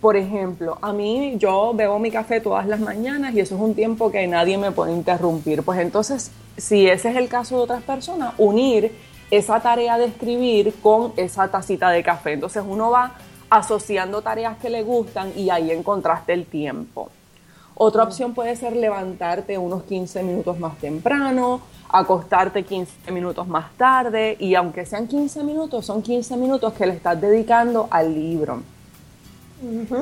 Por 0.00 0.16
ejemplo, 0.16 0.78
a 0.80 0.92
mí 0.92 1.34
yo 1.38 1.72
bebo 1.74 1.98
mi 1.98 2.10
café 2.10 2.40
todas 2.40 2.66
las 2.66 2.80
mañanas 2.80 3.34
y 3.34 3.40
eso 3.40 3.56
es 3.56 3.60
un 3.60 3.74
tiempo 3.74 4.10
que 4.12 4.26
nadie 4.26 4.56
me 4.56 4.70
puede 4.70 4.92
interrumpir. 4.92 5.62
Pues 5.62 5.80
entonces, 5.80 6.30
si 6.56 6.86
ese 6.86 7.10
es 7.10 7.16
el 7.16 7.28
caso 7.28 7.56
de 7.56 7.62
otras 7.62 7.82
personas, 7.82 8.32
unir 8.38 8.92
esa 9.30 9.60
tarea 9.60 9.98
de 9.98 10.06
escribir 10.06 10.74
con 10.80 11.12
esa 11.16 11.48
tacita 11.48 11.90
de 11.90 12.02
café. 12.02 12.32
Entonces 12.32 12.62
uno 12.66 12.90
va 12.90 13.14
asociando 13.50 14.22
tareas 14.22 14.56
que 14.58 14.70
le 14.70 14.82
gustan 14.82 15.32
y 15.36 15.50
ahí 15.50 15.70
encontraste 15.70 16.32
el 16.32 16.46
tiempo. 16.46 17.10
Otra 17.80 18.02
opción 18.02 18.34
puede 18.34 18.56
ser 18.56 18.74
levantarte 18.74 19.56
unos 19.56 19.84
15 19.84 20.24
minutos 20.24 20.58
más 20.58 20.76
temprano, 20.78 21.60
acostarte 21.88 22.64
15 22.64 23.12
minutos 23.12 23.46
más 23.46 23.72
tarde 23.76 24.36
y 24.40 24.56
aunque 24.56 24.84
sean 24.84 25.06
15 25.06 25.44
minutos, 25.44 25.86
son 25.86 26.02
15 26.02 26.36
minutos 26.36 26.72
que 26.72 26.86
le 26.86 26.94
estás 26.94 27.20
dedicando 27.20 27.86
al 27.88 28.12
libro. 28.12 28.62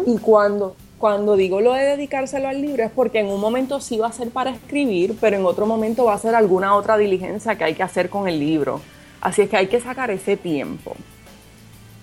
Y 0.06 0.16
cuando 0.18 0.74
cuando 0.96 1.36
digo 1.36 1.60
lo 1.60 1.74
de 1.74 1.82
dedicárselo 1.82 2.48
al 2.48 2.62
libro 2.62 2.82
es 2.82 2.90
porque 2.90 3.20
en 3.20 3.26
un 3.26 3.38
momento 3.38 3.78
sí 3.80 3.98
va 3.98 4.06
a 4.06 4.12
ser 4.12 4.30
para 4.30 4.52
escribir, 4.52 5.14
pero 5.20 5.36
en 5.36 5.44
otro 5.44 5.66
momento 5.66 6.06
va 6.06 6.14
a 6.14 6.18
ser 6.18 6.34
alguna 6.34 6.74
otra 6.74 6.96
diligencia 6.96 7.56
que 7.58 7.64
hay 7.64 7.74
que 7.74 7.82
hacer 7.82 8.08
con 8.08 8.26
el 8.26 8.40
libro. 8.40 8.80
Así 9.20 9.42
es 9.42 9.50
que 9.50 9.58
hay 9.58 9.66
que 9.66 9.80
sacar 9.80 10.10
ese 10.10 10.38
tiempo. 10.38 10.96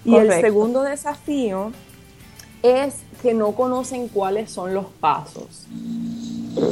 Y 0.06 0.18
el 0.18 0.32
segundo 0.34 0.84
desafío 0.84 1.72
es 2.64 2.96
que 3.22 3.34
no 3.34 3.52
conocen 3.52 4.08
cuáles 4.08 4.50
son 4.50 4.74
los 4.74 4.86
pasos. 5.00 5.68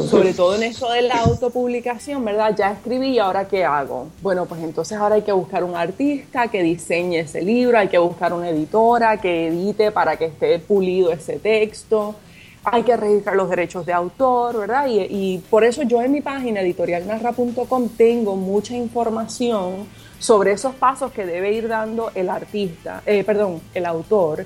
Sobre 0.10 0.34
todo 0.34 0.56
en 0.56 0.64
esto 0.64 0.90
de 0.92 1.02
la 1.02 1.16
autopublicación, 1.16 2.24
¿verdad? 2.24 2.56
Ya 2.56 2.72
escribí 2.72 3.10
y 3.10 3.20
ahora 3.20 3.48
qué 3.48 3.66
hago. 3.66 4.08
Bueno, 4.22 4.46
pues 4.46 4.62
entonces 4.62 4.98
ahora 4.98 5.16
hay 5.16 5.24
que 5.24 5.32
buscar 5.32 5.64
un 5.64 5.76
artista 5.76 6.48
que 6.48 6.64
diseñe 6.64 7.20
ese 7.20 7.42
libro, 7.42 7.78
hay 7.78 7.90
que 7.90 7.98
buscar 7.98 8.32
una 8.32 8.50
editora 8.50 9.20
que 9.20 9.48
edite 9.48 9.92
para 9.92 10.18
que 10.18 10.26
esté 10.26 10.60
pulido 10.60 11.12
ese 11.12 11.40
texto, 11.40 12.16
hay 12.64 12.84
que 12.84 12.96
registrar 12.96 13.36
los 13.36 13.50
derechos 13.50 13.86
de 13.86 13.94
autor, 13.94 14.60
¿verdad? 14.60 14.86
Y, 14.88 15.40
por 15.50 15.64
eso 15.64 15.82
yo 15.84 16.02
en 16.02 16.12
mi 16.12 16.22
página 16.22 16.62
editorialnarra.com 16.62 17.90
tengo 17.98 18.36
mucha 18.36 18.76
información 18.76 19.88
sobre 20.20 20.52
esos 20.52 20.76
pasos 20.76 21.12
que 21.12 21.26
debe 21.26 21.54
ir 21.54 21.68
dando 21.68 22.12
el 22.14 22.30
artista, 22.30 23.02
eh, 23.08 23.24
perdón, 23.24 23.60
el 23.74 23.88
autor, 23.88 24.46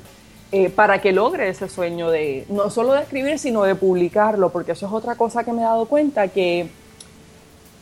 eh, 0.52 0.70
para 0.70 1.02
que 1.02 1.12
logre 1.12 1.50
ese 1.50 1.68
sueño 1.68 2.10
de 2.12 2.46
no 2.50 2.70
solo 2.70 2.94
de 2.94 3.02
escribir, 3.02 3.40
sino 3.40 3.64
de 3.64 3.76
publicarlo, 3.76 4.50
porque 4.52 4.74
eso 4.74 4.86
es 4.86 4.94
otra 4.94 5.16
cosa 5.16 5.44
que 5.44 5.52
me 5.52 5.62
he 5.62 5.66
dado 5.66 5.86
cuenta, 5.86 6.28
que 6.28 6.68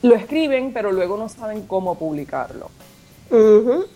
lo 0.01 0.15
escriben, 0.15 0.73
pero 0.73 0.91
luego 0.91 1.17
no 1.17 1.29
saben 1.29 1.63
cómo 1.63 1.95
publicarlo. 1.95 2.69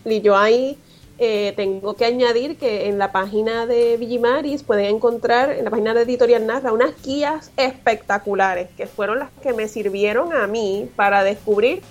Y 0.06 0.22
yo 0.22 0.36
ahí 0.36 0.78
eh, 1.20 1.54
tengo 1.56 1.96
que 1.96 2.06
añadir 2.06 2.58
que 2.58 2.88
en 2.88 2.98
la 2.98 3.12
página 3.12 3.66
de 3.66 3.98
Vigimaris 3.98 4.64
pueden 4.64 4.96
encontrar, 4.96 5.52
en 5.52 5.66
la 5.66 5.72
página 5.72 5.94
de 5.94 6.02
Editorial 6.04 6.46
Narra, 6.46 6.72
unas 6.72 7.02
guías 7.04 7.52
espectaculares, 7.58 8.70
que 8.78 8.86
fueron 8.86 9.20
las 9.20 9.30
que 9.42 9.54
me 9.54 9.68
sirvieron 9.68 10.34
a 10.34 10.46
mí 10.46 10.90
para 10.96 11.24
descubrir 11.24 11.82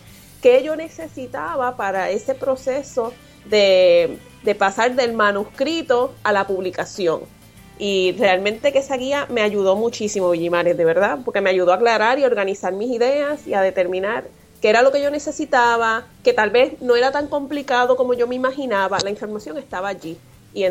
qué 0.43 0.63
yo 0.63 0.77
necesitaba 0.77 1.77
para 1.77 2.11
ese 2.11 2.35
proceso 2.35 3.13
de, 3.47 4.19
pasar 4.55 4.95
del 4.95 5.13
manuscrito 5.13 6.15
a 6.23 6.33
la 6.33 6.47
publicación. 6.47 7.21
Y 7.79 8.13
realmente 8.19 8.73
que 8.73 8.79
esa 8.79 8.97
guía 8.97 9.27
me 9.29 9.43
ayudó 9.43 9.77
muchísimo, 9.77 10.31
Villimares, 10.31 10.77
de 10.77 10.85
verdad, 10.85 11.19
porque 11.25 11.41
me 11.41 11.51
ayudó 11.51 11.73
a 11.73 11.77
aclarar 11.77 12.19
y 12.19 12.25
organizar 12.25 12.73
mis 12.73 12.91
ideas 12.91 13.47
y 13.47 13.55
a 13.55 13.61
determinar 13.61 14.25
qué 14.63 14.71
era 14.71 14.83
lo 14.83 14.93
que 14.93 15.03
yo 15.03 15.11
necesitaba, 15.11 16.07
que 16.25 16.33
tal 16.33 16.51
vez 16.51 16.81
no 16.81 16.97
era 16.97 17.13
tan 17.13 17.29
complicado 17.29 17.97
como 17.97 18.15
yo 18.15 18.27
me 18.27 18.35
imaginaba, 18.35 18.99
la 19.05 19.11
información 19.11 19.59
estaba 19.59 19.89
allí. 19.89 20.17
Y 20.55 20.65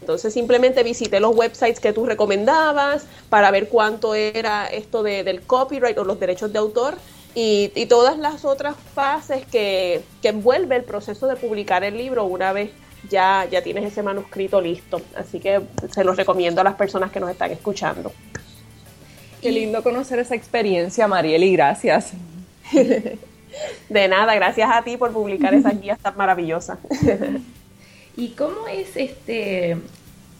entonces 0.00 0.34
simplemente 0.34 0.82
visité 0.82 1.20
los 1.20 1.36
websites 1.36 1.78
que 1.78 1.92
tú 1.92 2.06
recomendabas 2.06 3.06
para 3.28 3.52
ver 3.52 3.68
cuánto 3.68 4.14
era 4.14 4.66
esto 4.66 5.04
de, 5.04 5.22
del 5.22 5.42
copyright 5.42 5.96
o 5.98 6.04
los 6.04 6.18
derechos 6.18 6.52
de 6.52 6.58
autor 6.58 6.96
y, 7.34 7.86
todas 7.86 8.18
las 8.18 8.44
otras 8.44 8.74
fases 8.94 9.46
que, 9.46 10.02
envuelve 10.22 10.76
el 10.76 10.84
proceso 10.84 11.26
de 11.26 11.36
publicar 11.36 11.84
el 11.84 11.96
libro 11.96 12.24
una 12.24 12.52
vez 12.52 12.70
ya, 13.10 13.46
ya 13.50 13.62
tienes 13.62 13.84
ese 13.84 14.02
manuscrito 14.02 14.60
listo. 14.60 15.00
Así 15.16 15.40
que 15.40 15.60
se 15.92 16.04
los 16.04 16.16
recomiendo 16.16 16.60
a 16.60 16.64
las 16.64 16.74
personas 16.74 17.10
que 17.10 17.20
nos 17.20 17.30
están 17.30 17.50
escuchando. 17.50 18.12
Qué 19.40 19.52
lindo 19.52 19.82
conocer 19.82 20.18
esa 20.18 20.34
experiencia, 20.34 21.06
Marieli, 21.06 21.52
gracias. 21.52 22.12
De 23.88 24.08
nada, 24.08 24.34
gracias 24.34 24.68
a 24.72 24.82
ti 24.82 24.96
por 24.96 25.12
publicar 25.12 25.54
esas 25.54 25.80
guías 25.80 25.98
tan 25.98 26.16
maravillosas. 26.16 26.78
¿Y 28.16 28.28
cómo 28.30 28.66
es 28.68 28.96
este 28.96 29.76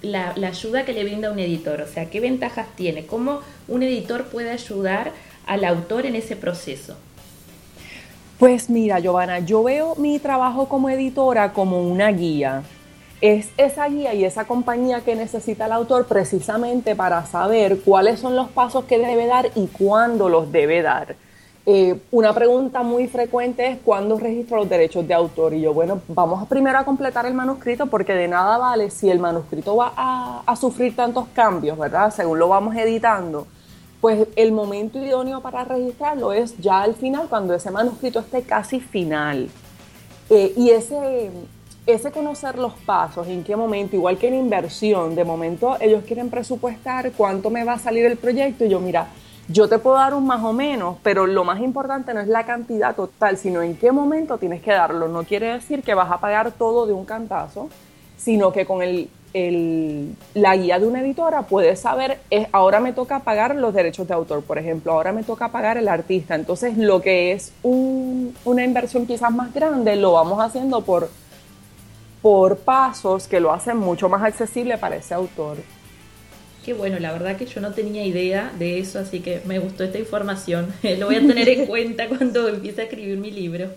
la, 0.03 0.33
la, 0.37 0.49
ayuda 0.49 0.85
que 0.85 0.93
le 0.93 1.05
brinda 1.05 1.31
un 1.31 1.39
editor? 1.39 1.81
O 1.81 1.87
sea, 1.87 2.11
¿qué 2.11 2.21
ventajas 2.21 2.67
tiene? 2.77 3.07
¿Cómo 3.07 3.41
un 3.69 3.83
editor 3.83 4.25
puede 4.25 4.51
ayudar 4.51 5.13
al 5.47 5.65
autor 5.65 6.07
en 6.07 6.17
ese 6.17 6.37
proceso? 6.37 6.97
Pues 8.39 8.71
mira, 8.71 9.01
Giovanna, 9.01 9.41
yo 9.41 9.65
veo 9.65 9.97
mi 9.97 10.21
trabajo 10.21 10.69
como 10.69 10.89
editora 10.89 11.53
como 11.53 11.83
una 11.83 12.13
guía. 12.13 12.63
Es 13.21 13.49
esa 13.57 13.89
guía 13.89 14.15
y 14.15 14.25
esa 14.25 14.45
compañía 14.45 15.01
que 15.01 15.17
necesita 15.17 15.67
el 15.67 15.73
autor 15.73 16.07
precisamente 16.07 16.95
para 16.95 17.27
saber 17.27 17.81
cuáles 17.81 18.21
son 18.21 18.37
los 18.37 18.49
pasos 18.49 18.85
que 18.85 18.97
debe 18.97 19.27
dar 19.27 19.51
y 19.57 19.67
cuándo 19.67 20.29
los 20.29 20.53
debe 20.53 20.83
dar. 20.83 21.17
Eh, 21.67 21.99
una 22.13 22.33
pregunta 22.33 22.85
muy 22.85 23.09
frecuente 23.09 23.67
es 23.67 23.79
cuándo 23.85 24.17
registro 24.21 24.59
los 24.59 24.69
derechos 24.69 25.09
de 25.09 25.15
autor. 25.15 25.55
Y 25.55 25.63
yo, 25.63 25.75
bueno, 25.75 26.01
vamos 26.07 26.47
primero 26.47 26.79
a 26.79 26.85
completar 26.85 27.27
el 27.27 27.35
manuscrito 27.35 27.87
porque 27.87 28.15
de 28.15 28.29
nada 28.29 28.57
vale 28.57 28.91
si 28.91 29.11
el 29.11 29.19
manuscrito 29.19 29.75
va 29.75 29.93
a, 29.97 30.43
a 30.47 30.55
sufrir 30.55 30.95
tantos 30.95 31.27
cambios, 31.35 31.77
¿verdad? 31.77 32.15
Según 32.15 32.39
lo 32.39 32.47
vamos 32.49 32.77
editando 32.77 33.49
pues 34.01 34.29
el 34.37 34.53
momento 34.53 34.99
idóneo 34.99 35.41
para 35.41 35.65
registrarlo 35.65 36.33
es 36.33 36.57
ya 36.59 36.83
al 36.83 36.95
final, 36.95 37.29
cuando 37.29 37.55
ese 37.55 37.71
manuscrito 37.71 38.21
esté 38.21 38.43
casi 38.43 38.81
final. 38.81 39.49
Eh, 40.31 40.53
y 40.57 40.71
ese, 40.71 41.31
ese 41.87 42.11
conocer 42.13 42.59
los 42.59 42.75
pasos, 42.75 43.27
en 43.29 43.43
qué 43.43 43.57
momento, 43.57 43.97
igual 43.97 44.19
que 44.19 44.29
en 44.29 44.35
inversión, 44.35 45.15
de 45.15 45.25
momento 45.25 45.77
ellos 45.81 46.05
quieren 46.07 46.31
presupuestar 46.31 47.13
cuánto 47.13 47.51
me 47.51 47.65
va 47.65 47.75
a 47.75 47.79
salir 47.79 48.05
el 48.05 48.17
proyecto 48.17 48.65
y 48.65 48.69
yo, 48.69 48.79
mira, 48.79 49.09
yo 49.49 49.67
te 49.69 49.79
puedo 49.79 49.97
dar 49.97 50.13
un 50.13 50.27
más 50.27 50.45
o 50.45 50.53
menos, 50.53 50.99
pero 51.03 51.27
lo 51.27 51.43
más 51.43 51.61
importante 51.61 52.13
no 52.13 52.21
es 52.21 52.29
la 52.29 52.45
cantidad 52.45 52.95
total, 52.95 53.39
sino 53.39 53.63
en 53.63 53.77
qué 53.77 53.91
momento 53.91 54.37
tienes 54.37 54.61
que 54.61 54.73
darlo. 54.73 55.09
No 55.09 55.25
quiere 55.25 55.55
decir 55.55 55.83
que 55.83 55.95
vas 55.95 56.11
a 56.11 56.21
pagar 56.21 56.53
todo 56.53 56.87
de 56.87 56.93
un 56.93 57.07
cantazo, 57.07 57.71
sino 58.19 58.53
que 58.53 58.67
con 58.67 58.83
el 58.83 59.09
el, 59.35 60.15
la 60.35 60.57
guía 60.57 60.79
de 60.79 60.87
una 60.87 61.01
editora 61.01 61.43
puede 61.43 61.77
saber, 61.77 62.19
es, 62.31 62.49
ahora 62.53 62.81
me 62.81 62.93
toca 62.93 63.21
pagar 63.21 63.55
los 63.57 63.75
derechos 63.75 64.09
de 64.09 64.15
autor, 64.15 64.43
por 64.43 64.59
ejemplo, 64.59 64.93
ahora 64.93 65.13
me 65.13 65.23
toca 65.23 65.49
pagar 65.49 65.77
el 65.77 65.89
artista. 65.89 66.35
Entonces, 66.35 66.77
lo 66.77 67.01
que 67.01 67.33
es 67.33 67.53
una 67.63 68.65
inversión 68.65 69.07
quizás 69.07 69.33
más 69.33 69.53
grande, 69.53 69.97
lo 69.97 70.13
vamos 70.13 70.41
haciendo 70.41 70.83
por, 70.83 71.11
por 72.23 72.59
pasos 72.59 73.29
que 73.29 73.41
lo 73.41 73.53
hacen 73.53 73.77
mucho 73.77 74.09
más 74.09 74.23
accesible 74.23 74.79
para 74.79 74.97
ese 74.97 75.15
autor. 75.15 75.59
Qué 76.65 76.75
bueno, 76.75 76.99
la 76.99 77.13
verdad 77.13 77.37
que 77.37 77.47
yo 77.47 77.61
no 77.61 77.73
tenía 77.73 78.05
idea 78.05 78.53
de 78.59 78.79
eso, 78.79 78.99
así 78.99 79.21
que 79.21 79.41
me 79.47 79.59
gustó 79.59 79.85
esta 79.85 79.99
información. 79.99 80.73
lo 80.99 81.07
voy 81.07 81.17
a 81.17 81.21
tener 81.21 81.49
en 81.49 81.67
cuenta 81.67 82.09
cuando 82.09 82.49
empiece 82.49 82.83
a 82.83 82.85
escribir 82.85 83.17
mi 83.19 83.31
libro. 83.31 83.71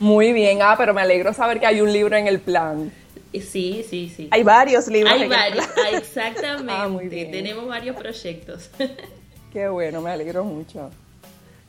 Muy 0.00 0.32
bien, 0.32 0.60
ah, 0.62 0.76
pero 0.78 0.94
me 0.94 1.02
alegro 1.02 1.34
saber 1.34 1.60
que 1.60 1.66
hay 1.66 1.82
un 1.82 1.92
libro 1.92 2.16
en 2.16 2.26
el 2.26 2.40
plan. 2.40 2.90
Sí, 3.32 3.84
sí, 3.88 4.12
sí. 4.14 4.28
Hay 4.30 4.42
varios 4.42 4.88
libros. 4.88 5.12
Hay 5.12 5.28
varios, 5.28 5.66
exactamente. 5.92 6.72
Ah, 6.72 6.88
muy 6.88 7.08
bien. 7.08 7.30
Tenemos 7.30 7.66
varios 7.66 7.96
proyectos. 7.96 8.70
Qué 9.52 9.68
bueno, 9.68 10.00
me 10.00 10.10
alegro 10.10 10.44
mucho. 10.44 10.90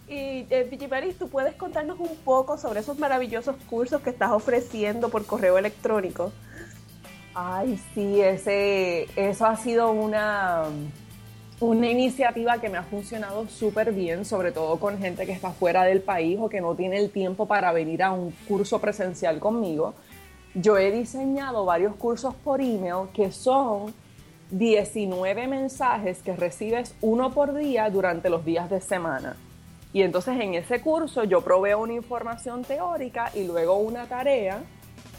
Y 0.08 0.46
eh, 0.50 1.14
¿tú 1.18 1.30
puedes 1.30 1.56
contarnos 1.56 2.00
un 2.00 2.16
poco 2.26 2.58
sobre 2.58 2.82
esos 2.82 3.00
maravillosos 3.00 3.56
cursos 3.70 4.02
que 4.02 4.10
estás 4.10 4.32
ofreciendo 4.32 5.10
por 5.10 5.26
correo 5.26 5.58
electrónico? 5.58 6.32
Ay, 7.34 7.80
sí, 7.94 8.20
ese, 8.20 9.08
eso 9.16 9.46
ha 9.46 9.56
sido 9.56 9.92
una, 9.92 10.64
una 11.62 11.90
iniciativa 11.90 12.60
que 12.60 12.68
me 12.68 12.78
ha 12.78 12.84
funcionado 12.84 13.48
súper 13.48 13.94
bien, 13.94 14.26
sobre 14.26 14.52
todo 14.52 14.78
con 14.80 15.00
gente 15.00 15.26
que 15.26 15.32
está 15.32 15.52
fuera 15.52 15.84
del 15.84 16.02
país 16.02 16.38
o 16.42 16.50
que 16.50 16.60
no 16.60 16.76
tiene 16.76 16.98
el 16.98 17.10
tiempo 17.10 17.46
para 17.46 17.72
venir 17.72 18.04
a 18.04 18.12
un 18.12 18.32
curso 18.48 18.80
presencial 18.80 19.40
conmigo 19.40 19.94
yo 20.54 20.78
he 20.78 20.92
diseñado 20.92 21.66
varios 21.66 21.96
cursos 21.96 22.34
por 22.36 22.62
email 22.62 23.08
que 23.14 23.32
son 23.32 23.94
19 24.52 25.48
mensajes 25.48 26.22
que 26.22 26.36
recibes 26.36 26.94
uno 27.02 27.32
por 27.32 27.54
día 27.54 27.90
durante 27.90 28.30
los 28.30 28.44
días 28.44 28.70
de 28.70 28.82
semana. 28.82 29.38
Y 29.94 30.02
entonces 30.02 30.40
en 30.40 30.54
ese 30.54 30.82
curso 30.82 31.24
yo 31.24 31.42
proveo 31.42 31.80
una 31.80 31.94
información 31.94 32.64
teórica 32.64 33.32
y 33.34 33.46
luego 33.46 33.78
una 33.78 34.06
tarea 34.06 34.62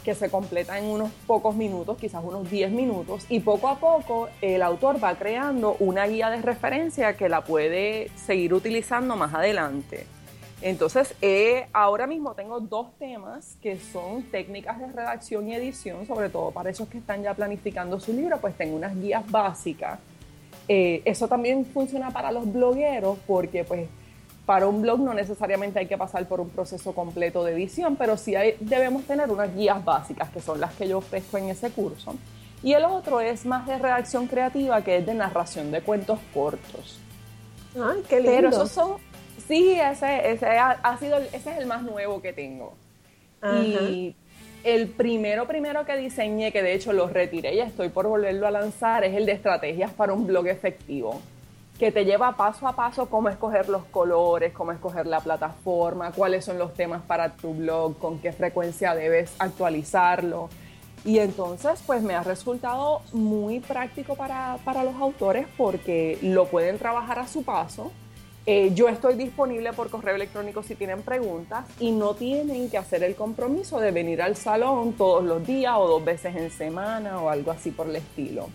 que 0.03 0.13
se 0.15 0.29
completa 0.29 0.77
en 0.77 0.85
unos 0.85 1.11
pocos 1.25 1.55
minutos, 1.55 1.97
quizás 1.97 2.23
unos 2.23 2.49
10 2.49 2.71
minutos, 2.71 3.25
y 3.29 3.39
poco 3.39 3.69
a 3.69 3.79
poco 3.79 4.27
el 4.41 4.61
autor 4.61 5.01
va 5.01 5.15
creando 5.15 5.77
una 5.79 6.05
guía 6.05 6.29
de 6.29 6.41
referencia 6.41 7.15
que 7.15 7.29
la 7.29 7.43
puede 7.43 8.11
seguir 8.15 8.53
utilizando 8.53 9.15
más 9.15 9.33
adelante. 9.33 10.05
Entonces, 10.63 11.13
eh, 11.21 11.67
ahora 11.73 12.07
mismo 12.07 12.35
tengo 12.35 12.61
dos 12.61 12.97
temas 12.97 13.57
que 13.61 13.77
son 13.77 14.23
técnicas 14.23 14.79
de 14.79 14.87
redacción 14.87 15.49
y 15.49 15.55
edición, 15.55 16.07
sobre 16.07 16.29
todo 16.29 16.51
para 16.51 16.69
esos 16.69 16.87
que 16.87 16.99
están 16.99 17.21
ya 17.21 17.33
planificando 17.33 17.99
su 17.99 18.13
libro, 18.13 18.37
pues 18.39 18.55
tengo 18.55 18.77
unas 18.77 18.95
guías 18.95 19.29
básicas. 19.29 19.99
Eh, 20.69 21.01
eso 21.03 21.27
también 21.27 21.65
funciona 21.65 22.11
para 22.11 22.31
los 22.31 22.51
blogueros 22.51 23.17
porque 23.27 23.65
pues 23.65 23.89
para 24.45 24.65
un 24.65 24.81
blog 24.81 25.01
no 25.01 25.13
necesariamente 25.13 25.79
hay 25.79 25.87
que 25.87 25.97
pasar 25.97 26.25
por 26.29 26.39
un 26.39 26.49
proceso 26.49 26.95
completo 26.95 27.43
de 27.43 27.51
edición, 27.51 27.97
pero 27.97 28.15
sí 28.15 28.33
debemos 28.61 29.03
tener 29.03 29.29
unas 29.29 29.53
guías 29.53 29.83
básicas 29.83 30.29
que 30.29 30.39
son 30.39 30.61
las 30.61 30.73
que 30.75 30.87
yo 30.87 30.99
ofrezco 30.99 31.37
en 31.37 31.49
ese 31.49 31.71
curso. 31.71 32.15
Y 32.63 32.71
el 32.71 32.85
otro 32.85 33.19
es 33.19 33.45
más 33.45 33.67
de 33.67 33.77
redacción 33.77 34.27
creativa, 34.27 34.81
que 34.81 34.95
es 34.95 35.05
de 35.05 35.13
narración 35.13 35.71
de 35.71 35.81
cuentos 35.81 36.19
cortos. 36.33 36.99
Ay, 37.75 38.01
qué 38.07 38.21
lindo. 38.21 38.31
Pero 38.31 38.49
esos 38.49 38.71
son 38.71 38.93
Sí, 39.47 39.77
ese, 39.79 40.31
ese 40.31 40.47
ha, 40.57 40.97
sido, 40.97 41.17
ese 41.17 41.51
es 41.51 41.57
el 41.57 41.65
más 41.65 41.83
nuevo 41.83 42.21
que 42.21 42.33
tengo. 42.33 42.73
Y 43.61 44.15
el 44.63 44.87
primero, 44.87 45.45
primero 45.47 45.85
que 45.85 45.97
diseñé, 45.97 46.53
que 46.53 46.63
de 46.63 46.73
hecho 46.73 46.93
lo 46.93 47.07
retiré 47.07 47.55
y 47.55 47.59
estoy 47.59 47.89
por 47.89 48.07
volverlo 48.07 48.47
a 48.47 48.51
lanzar, 48.51 49.03
es 49.03 49.13
el 49.15 49.25
de 49.25 49.33
estrategias 49.33 49.91
para 49.91 50.13
un 50.13 50.25
blog 50.25 50.47
efectivo, 50.47 51.19
que 51.77 51.91
te 51.91 52.05
lleva 52.05 52.37
paso 52.37 52.67
a 52.67 52.73
paso 52.73 53.09
cómo 53.09 53.27
escoger 53.27 53.67
los 53.67 53.83
colores, 53.85 54.53
cómo 54.53 54.71
escoger 54.71 55.07
la 55.07 55.19
plataforma, 55.19 56.13
cuáles 56.13 56.45
son 56.45 56.57
los 56.57 56.73
temas 56.73 57.01
para 57.01 57.33
tu 57.33 57.53
blog, 57.53 57.97
con 57.97 58.19
qué 58.19 58.31
frecuencia 58.31 58.95
debes 58.95 59.33
actualizarlo. 59.39 60.49
Y 61.03 61.19
entonces, 61.19 61.83
pues 61.85 62.01
me 62.01 62.15
ha 62.15 62.23
resultado 62.23 63.01
muy 63.11 63.59
práctico 63.59 64.15
para, 64.15 64.57
para 64.63 64.85
los 64.85 64.95
autores 64.95 65.47
porque 65.57 66.17
lo 66.21 66.45
pueden 66.45 66.77
trabajar 66.77 67.19
a 67.19 67.27
su 67.27 67.43
paso 67.43 67.91
eh, 68.45 68.71
yo 68.73 68.89
estoy 68.89 69.15
disponible 69.15 69.71
por 69.71 69.89
correo 69.89 70.15
electrónico 70.15 70.63
si 70.63 70.75
tienen 70.75 71.01
preguntas 71.01 71.65
y 71.79 71.91
no 71.91 72.13
tienen 72.13 72.69
que 72.69 72.77
hacer 72.77 73.01
el 73.03 73.15
compromiso 73.15 73.79
de 73.79 73.91
venir 73.91 74.21
al 74.21 74.35
salón 74.35 74.93
todos 74.93 75.23
los 75.23 75.47
días 75.47 75.75
o 75.77 75.87
dos 75.87 76.03
veces 76.03 76.35
en 76.35 76.51
semana 76.51 77.21
o 77.21 77.29
algo 77.29 77.51
así 77.51 77.71
por 77.71 77.87
el 77.87 77.95
estilo. 77.95 78.49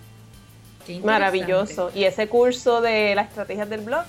Maravilloso. 1.03 1.91
Y 1.95 2.05
ese 2.05 2.29
curso 2.29 2.81
de 2.81 3.15
las 3.15 3.29
estrategias 3.29 3.69
del 3.69 3.81
blog, 3.81 4.05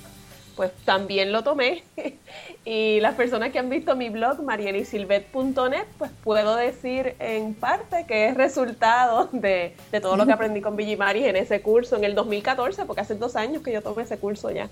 pues 0.58 0.72
también 0.84 1.32
lo 1.32 1.44
tomé. 1.44 1.84
y 2.66 3.00
las 3.00 3.16
personas 3.16 3.52
que 3.52 3.60
han 3.60 3.70
visto 3.70 3.96
mi 3.96 4.10
blog, 4.10 4.42
marielisilvet.net, 4.44 5.86
pues 5.98 6.12
puedo 6.26 6.58
decir 6.58 7.16
en 7.20 7.54
parte 7.54 8.06
que 8.06 8.28
es 8.28 8.36
resultado 8.36 9.30
de, 9.32 9.76
de 9.92 10.02
todo 10.02 10.18
lo 10.18 10.26
que 10.26 10.34
aprendí 10.34 10.60
con 10.60 10.76
Villimaris 10.76 11.26
en 11.26 11.38
ese 11.38 11.62
curso 11.62 11.96
en 11.96 12.04
el 12.04 12.16
2014, 12.16 12.84
porque 12.86 13.02
hace 13.02 13.16
dos 13.16 13.38
años 13.38 13.64
que 13.64 13.72
yo 13.72 13.82
tomé 13.82 14.04
ese 14.04 14.18
curso 14.18 14.52
ya. 14.52 14.70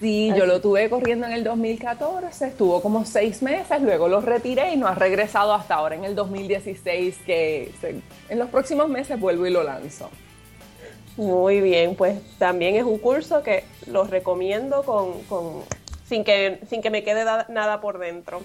Sí, 0.00 0.32
yo 0.34 0.46
lo 0.46 0.62
tuve 0.62 0.88
corriendo 0.88 1.26
en 1.26 1.32
el 1.32 1.44
2014, 1.44 2.46
estuvo 2.46 2.80
como 2.80 3.04
seis 3.04 3.42
meses, 3.42 3.82
luego 3.82 4.08
lo 4.08 4.22
retiré 4.22 4.72
y 4.72 4.76
no 4.78 4.86
ha 4.86 4.94
regresado 4.94 5.52
hasta 5.52 5.74
ahora 5.74 5.94
en 5.94 6.04
el 6.04 6.14
2016, 6.14 7.18
que 7.26 7.70
en 8.30 8.38
los 8.38 8.48
próximos 8.48 8.88
meses 8.88 9.20
vuelvo 9.20 9.46
y 9.46 9.50
lo 9.50 9.62
lanzo. 9.62 10.08
Muy 11.18 11.60
bien, 11.60 11.96
pues 11.96 12.18
también 12.38 12.76
es 12.76 12.84
un 12.84 12.96
curso 12.96 13.42
que 13.42 13.64
lo 13.86 14.04
recomiendo 14.04 14.84
con, 14.84 15.12
sin, 16.08 16.24
que, 16.24 16.60
sin 16.70 16.80
que 16.80 16.88
me 16.88 17.04
quede 17.04 17.24
nada 17.50 17.82
por 17.82 17.98
dentro. 17.98 18.40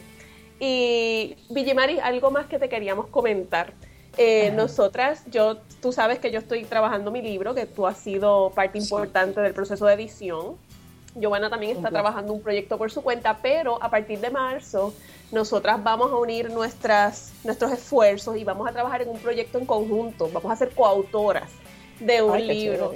Y 0.60 1.38
Villimari, 1.50 2.00
algo 2.00 2.32
más 2.32 2.48
que 2.48 2.60
te 2.60 2.68
queríamos 2.68 3.08
comentar. 3.08 3.72
Eh, 4.18 4.52
nosotras, 4.56 5.24
yo, 5.32 5.58
tú 5.82 5.94
sabes 5.94 6.20
que 6.20 6.32
yo 6.32 6.40
estoy 6.40 6.66
trabajando 6.66 7.12
mi 7.12 7.22
libro, 7.22 7.54
que 7.54 7.66
tú 7.66 7.88
has 7.88 7.98
sido 7.98 8.52
parte 8.56 8.78
importante 8.78 9.40
del 9.40 9.54
proceso 9.54 9.86
de 9.86 9.94
edición. 9.94 10.58
Giovanna 11.16 11.50
también 11.50 11.78
está 11.78 11.90
trabajando 11.90 12.34
un 12.34 12.42
proyecto 12.42 12.78
por 12.78 12.92
su 12.92 13.02
cuenta, 13.02 13.40
pero 13.42 13.82
a 13.82 13.90
partir 13.90 14.20
de 14.20 14.30
marzo 14.30 14.94
nosotras 15.32 15.82
vamos 15.84 16.12
a 16.12 16.16
unir 16.18 16.52
nuestras, 16.52 17.34
nuestros 17.44 17.72
esfuerzos 17.72 18.38
y 18.38 18.44
vamos 18.44 18.68
a 18.68 18.72
trabajar 18.72 19.02
en 19.02 19.10
un 19.10 19.18
proyecto 19.18 19.58
en 19.58 19.66
conjunto. 19.66 20.30
Vamos 20.32 20.52
a 20.52 20.56
ser 20.56 20.72
coautoras 20.72 21.50
de 22.00 22.22
un 22.22 22.46
libro. 22.46 22.96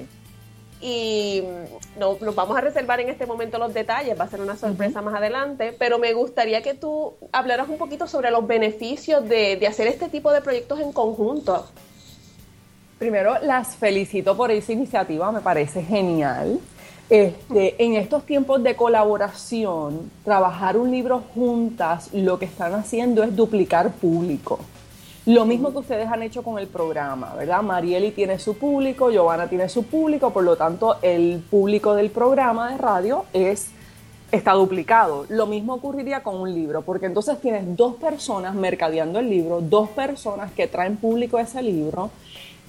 Y 0.81 1.43
no, 1.97 2.17
nos 2.21 2.35
vamos 2.35 2.57
a 2.57 2.61
reservar 2.61 3.01
en 3.01 3.09
este 3.09 3.25
momento 3.25 3.57
los 3.57 3.73
detalles, 3.73 4.17
va 4.17 4.23
a 4.23 4.29
ser 4.29 4.39
una 4.39 4.55
sorpresa 4.55 5.01
más 5.01 5.13
adelante, 5.13 5.75
pero 5.77 5.99
me 5.99 6.13
gustaría 6.13 6.61
que 6.61 6.73
tú 6.73 7.15
hablaras 7.33 7.67
un 7.67 7.77
poquito 7.77 8.07
sobre 8.07 8.31
los 8.31 8.47
beneficios 8.47 9.27
de, 9.27 9.57
de 9.57 9.67
hacer 9.67 9.87
este 9.87 10.07
tipo 10.07 10.31
de 10.31 10.41
proyectos 10.41 10.79
en 10.79 10.93
conjunto. 10.93 11.67
Primero, 12.97 13.39
las 13.41 13.75
felicito 13.75 14.37
por 14.37 14.51
esa 14.51 14.71
iniciativa, 14.71 15.31
me 15.31 15.41
parece 15.41 15.83
genial. 15.83 16.59
Este, 17.09 17.83
en 17.83 17.95
estos 17.95 18.23
tiempos 18.23 18.61
de 18.61 18.75
colaboración, 18.75 20.11
trabajar 20.23 20.77
un 20.77 20.91
libro 20.91 21.23
juntas, 21.33 22.09
lo 22.13 22.37
que 22.37 22.45
están 22.45 22.75
haciendo 22.75 23.23
es 23.23 23.35
duplicar 23.35 23.91
público. 23.93 24.59
Lo 25.25 25.45
mismo 25.45 25.71
que 25.71 25.79
ustedes 25.79 26.07
han 26.07 26.21
hecho 26.21 26.43
con 26.43 26.59
el 26.59 26.67
programa, 26.67 27.33
¿verdad? 27.35 27.63
Marieli 27.63 28.11
tiene 28.11 28.37
su 28.37 28.57
público, 28.57 29.11
Giovanna 29.11 29.47
tiene 29.47 29.69
su 29.69 29.83
público, 29.83 30.31
por 30.31 30.43
lo 30.43 30.55
tanto 30.55 30.97
el 31.01 31.43
público 31.49 31.95
del 31.95 32.11
programa 32.11 32.71
de 32.71 32.77
radio 32.77 33.25
es 33.33 33.71
está 34.31 34.53
duplicado. 34.53 35.25
Lo 35.29 35.47
mismo 35.47 35.73
ocurriría 35.73 36.21
con 36.21 36.35
un 36.35 36.53
libro, 36.53 36.83
porque 36.83 37.07
entonces 37.07 37.39
tienes 37.41 37.75
dos 37.75 37.95
personas 37.95 38.53
mercadeando 38.53 39.17
el 39.19 39.29
libro, 39.29 39.61
dos 39.61 39.89
personas 39.89 40.51
que 40.51 40.67
traen 40.67 40.97
público 40.97 41.37
a 41.37 41.41
ese 41.41 41.63
libro 41.63 42.11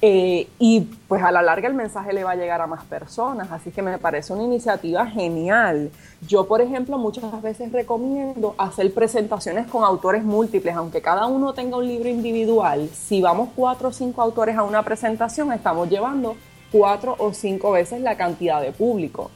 eh, 0.03 0.49
y 0.59 0.81
pues 1.09 1.23
a 1.23 1.31
la 1.31 1.43
larga 1.43 1.69
el 1.69 1.75
mensaje 1.75 2.15
le 2.15 2.25
va 2.25 2.31
a 2.31 2.37
llegar 2.37 2.63
a 2.63 2.67
más 2.67 2.85
personas, 2.85 3.53
así 3.53 3.71
que 3.71 3.83
me 3.83 3.99
parece 3.99 4.33
una 4.33 4.45
iniciativa 4.45 5.05
genial. 5.07 5.91
Yo, 6.27 6.47
por 6.47 6.63
ejemplo, 6.63 6.97
muchas 6.97 7.43
veces 7.43 7.71
recomiendo 7.71 8.55
hacer 8.57 8.93
presentaciones 8.95 9.67
con 9.67 9.85
autores 9.85 10.25
múltiples, 10.25 10.75
aunque 10.75 11.03
cada 11.03 11.27
uno 11.27 11.53
tenga 11.53 11.77
un 11.77 11.87
libro 11.87 12.09
individual. 12.09 12.89
Si 12.95 13.21
vamos 13.21 13.51
cuatro 13.55 13.89
o 13.89 13.93
cinco 13.93 14.23
autores 14.23 14.57
a 14.57 14.63
una 14.63 14.83
presentación, 14.83 15.53
estamos 15.53 15.91
llevando 15.91 16.35
cuatro 16.73 17.17
o 17.19 17.35
cinco 17.35 17.73
veces 17.73 18.01
la 18.01 18.17
cantidad 18.17 18.63
de 18.63 18.73
público. 18.73 19.31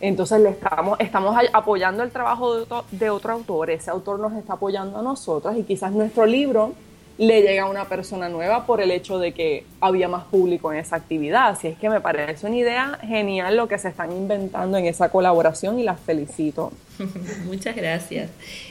Entonces 0.00 0.40
le 0.40 0.50
estamos, 0.50 0.98
estamos 1.00 1.36
apoyando 1.52 2.02
el 2.02 2.10
trabajo 2.12 2.54
de 2.54 2.62
otro, 2.62 2.84
de 2.92 3.10
otro 3.10 3.32
autor, 3.32 3.70
ese 3.70 3.90
autor 3.90 4.20
nos 4.20 4.32
está 4.34 4.54
apoyando 4.54 4.98
a 4.98 5.02
nosotras 5.02 5.56
y 5.56 5.64
quizás 5.64 5.92
nuestro 5.92 6.24
libro 6.24 6.72
le 7.18 7.42
llega 7.42 7.64
a 7.64 7.66
una 7.66 7.86
persona 7.86 8.28
nueva 8.28 8.64
por 8.64 8.80
el 8.80 8.92
hecho 8.92 9.18
de 9.18 9.32
que 9.32 9.64
había 9.80 10.06
más 10.06 10.22
público 10.24 10.72
en 10.72 10.78
esa 10.78 10.94
actividad. 10.94 11.48
Así 11.48 11.66
es 11.66 11.76
que 11.76 11.90
me 11.90 12.00
parece 12.00 12.46
una 12.46 12.56
idea 12.56 12.96
genial 13.02 13.56
lo 13.56 13.66
que 13.66 13.76
se 13.76 13.88
están 13.88 14.12
inventando 14.12 14.78
en 14.78 14.86
esa 14.86 15.10
colaboración 15.10 15.80
y 15.80 15.82
las 15.82 16.00
felicito. 16.00 16.72
Muchas 17.46 17.74
gracias. 17.74 18.30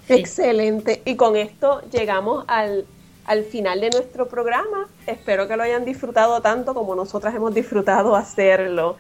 Excelente. 0.10 1.02
Y 1.06 1.16
con 1.16 1.38
esto 1.38 1.82
llegamos 1.89 2.44
al 2.50 2.86
al 3.26 3.44
final 3.44 3.82
de 3.82 3.90
nuestro 3.90 4.28
programa. 4.28 4.88
Espero 5.08 5.48
que 5.48 5.58
lo 5.58 5.64
hayan 5.64 5.86
disfrutado 5.86 6.42
tanto 6.42 6.74
como 6.74 6.96
nosotras 6.96 7.34
hemos 7.36 7.54
disfrutado 7.54 8.16
hacerlo. 8.16 8.98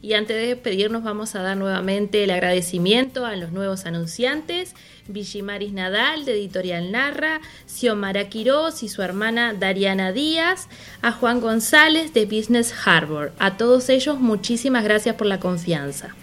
Y 0.00 0.14
antes 0.14 0.36
de 0.36 0.46
despedirnos 0.46 1.02
vamos 1.02 1.34
a 1.34 1.42
dar 1.42 1.56
nuevamente 1.56 2.22
el 2.22 2.30
agradecimiento 2.30 3.26
a 3.26 3.34
los 3.34 3.50
nuevos 3.50 3.84
anunciantes, 3.84 4.74
Villimaris 5.08 5.72
Nadal 5.72 6.24
de 6.24 6.34
Editorial 6.34 6.92
Narra, 6.92 7.40
Xiomara 7.66 8.28
Quiroz 8.28 8.84
y 8.84 8.88
su 8.88 9.02
hermana 9.02 9.54
Dariana 9.54 10.12
Díaz, 10.12 10.68
a 11.02 11.10
Juan 11.10 11.40
González 11.40 12.14
de 12.14 12.26
Business 12.26 12.72
Harbor. 12.84 13.32
A 13.40 13.56
todos 13.56 13.88
ellos 13.88 14.20
muchísimas 14.20 14.84
gracias 14.84 15.16
por 15.16 15.26
la 15.26 15.40
confianza. 15.40 16.14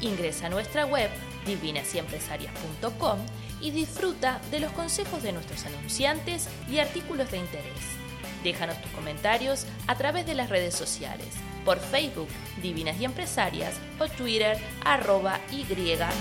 Ingresa 0.00 0.46
a 0.46 0.50
nuestra 0.50 0.84
web 0.84 1.08
divinasyempresarias.com 1.46 3.18
y 3.62 3.70
disfruta 3.70 4.40
de 4.50 4.60
los 4.60 4.72
consejos 4.72 5.22
de 5.22 5.32
nuestros 5.32 5.64
anunciantes 5.64 6.48
y 6.70 6.78
artículos 6.78 7.30
de 7.30 7.38
interés. 7.38 8.02
Déjanos 8.42 8.80
tus 8.82 8.90
comentarios 8.90 9.66
a 9.86 9.96
través 9.96 10.26
de 10.26 10.34
las 10.34 10.50
redes 10.50 10.74
sociales, 10.74 11.28
por 11.64 11.78
Facebook 11.78 12.28
Divinas 12.60 13.00
y 13.00 13.04
Empresarias 13.04 13.74
o 14.00 14.08
Twitter 14.08 14.58
arroba 14.84 15.38
y 15.50 15.64
divinas. 15.64 16.14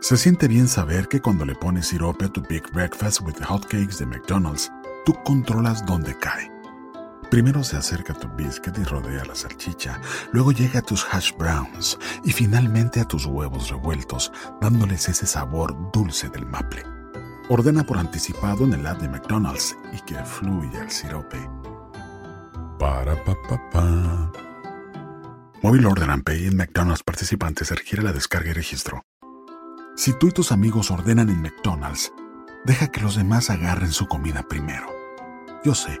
Se 0.00 0.16
siente 0.16 0.46
bien 0.46 0.68
saber 0.68 1.08
que 1.08 1.20
cuando 1.20 1.44
le 1.44 1.56
pones 1.56 1.88
sirope 1.88 2.26
a 2.26 2.28
tu 2.28 2.40
Big 2.42 2.62
Breakfast 2.72 3.22
with 3.22 3.42
Hotcakes 3.42 3.98
de 3.98 4.06
McDonald's, 4.06 4.70
tú 5.04 5.14
controlas 5.24 5.84
dónde 5.84 6.16
cae. 6.16 6.55
Primero 7.30 7.64
se 7.64 7.76
acerca 7.76 8.14
tu 8.14 8.28
biscuit 8.28 8.78
y 8.78 8.84
rodea 8.84 9.24
la 9.24 9.34
salchicha, 9.34 10.00
luego 10.32 10.52
llega 10.52 10.78
a 10.78 10.82
tus 10.82 11.04
hash 11.10 11.32
browns 11.36 11.98
y 12.24 12.32
finalmente 12.32 13.00
a 13.00 13.04
tus 13.04 13.26
huevos 13.26 13.68
revueltos, 13.68 14.32
dándoles 14.60 15.08
ese 15.08 15.26
sabor 15.26 15.76
dulce 15.92 16.28
del 16.28 16.46
maple. 16.46 16.84
Ordena 17.48 17.84
por 17.84 17.98
anticipado 17.98 18.64
en 18.64 18.74
el 18.74 18.86
app 18.86 19.00
de 19.00 19.08
McDonald's 19.08 19.76
y 19.92 20.00
que 20.02 20.14
fluya 20.24 20.82
el 20.82 20.90
sirope. 20.90 21.38
Para 22.78 23.16
pa 23.24 23.34
pa 23.48 23.70
pa. 23.70 24.32
Móvil 25.62 25.86
Order 25.86 26.10
and 26.10 26.22
Pay 26.22 26.46
en 26.46 26.56
McDonald's 26.56 27.02
participantes 27.02 27.70
requiere 27.70 28.02
la 28.02 28.12
descarga 28.12 28.50
y 28.50 28.52
registro. 28.52 29.04
Si 29.96 30.12
tú 30.18 30.28
y 30.28 30.32
tus 30.32 30.52
amigos 30.52 30.90
ordenan 30.90 31.28
en 31.28 31.42
McDonald's, 31.42 32.12
deja 32.64 32.88
que 32.88 33.00
los 33.00 33.16
demás 33.16 33.50
agarren 33.50 33.90
su 33.90 34.06
comida 34.06 34.42
primero. 34.48 34.86
Yo 35.64 35.74
sé, 35.74 36.00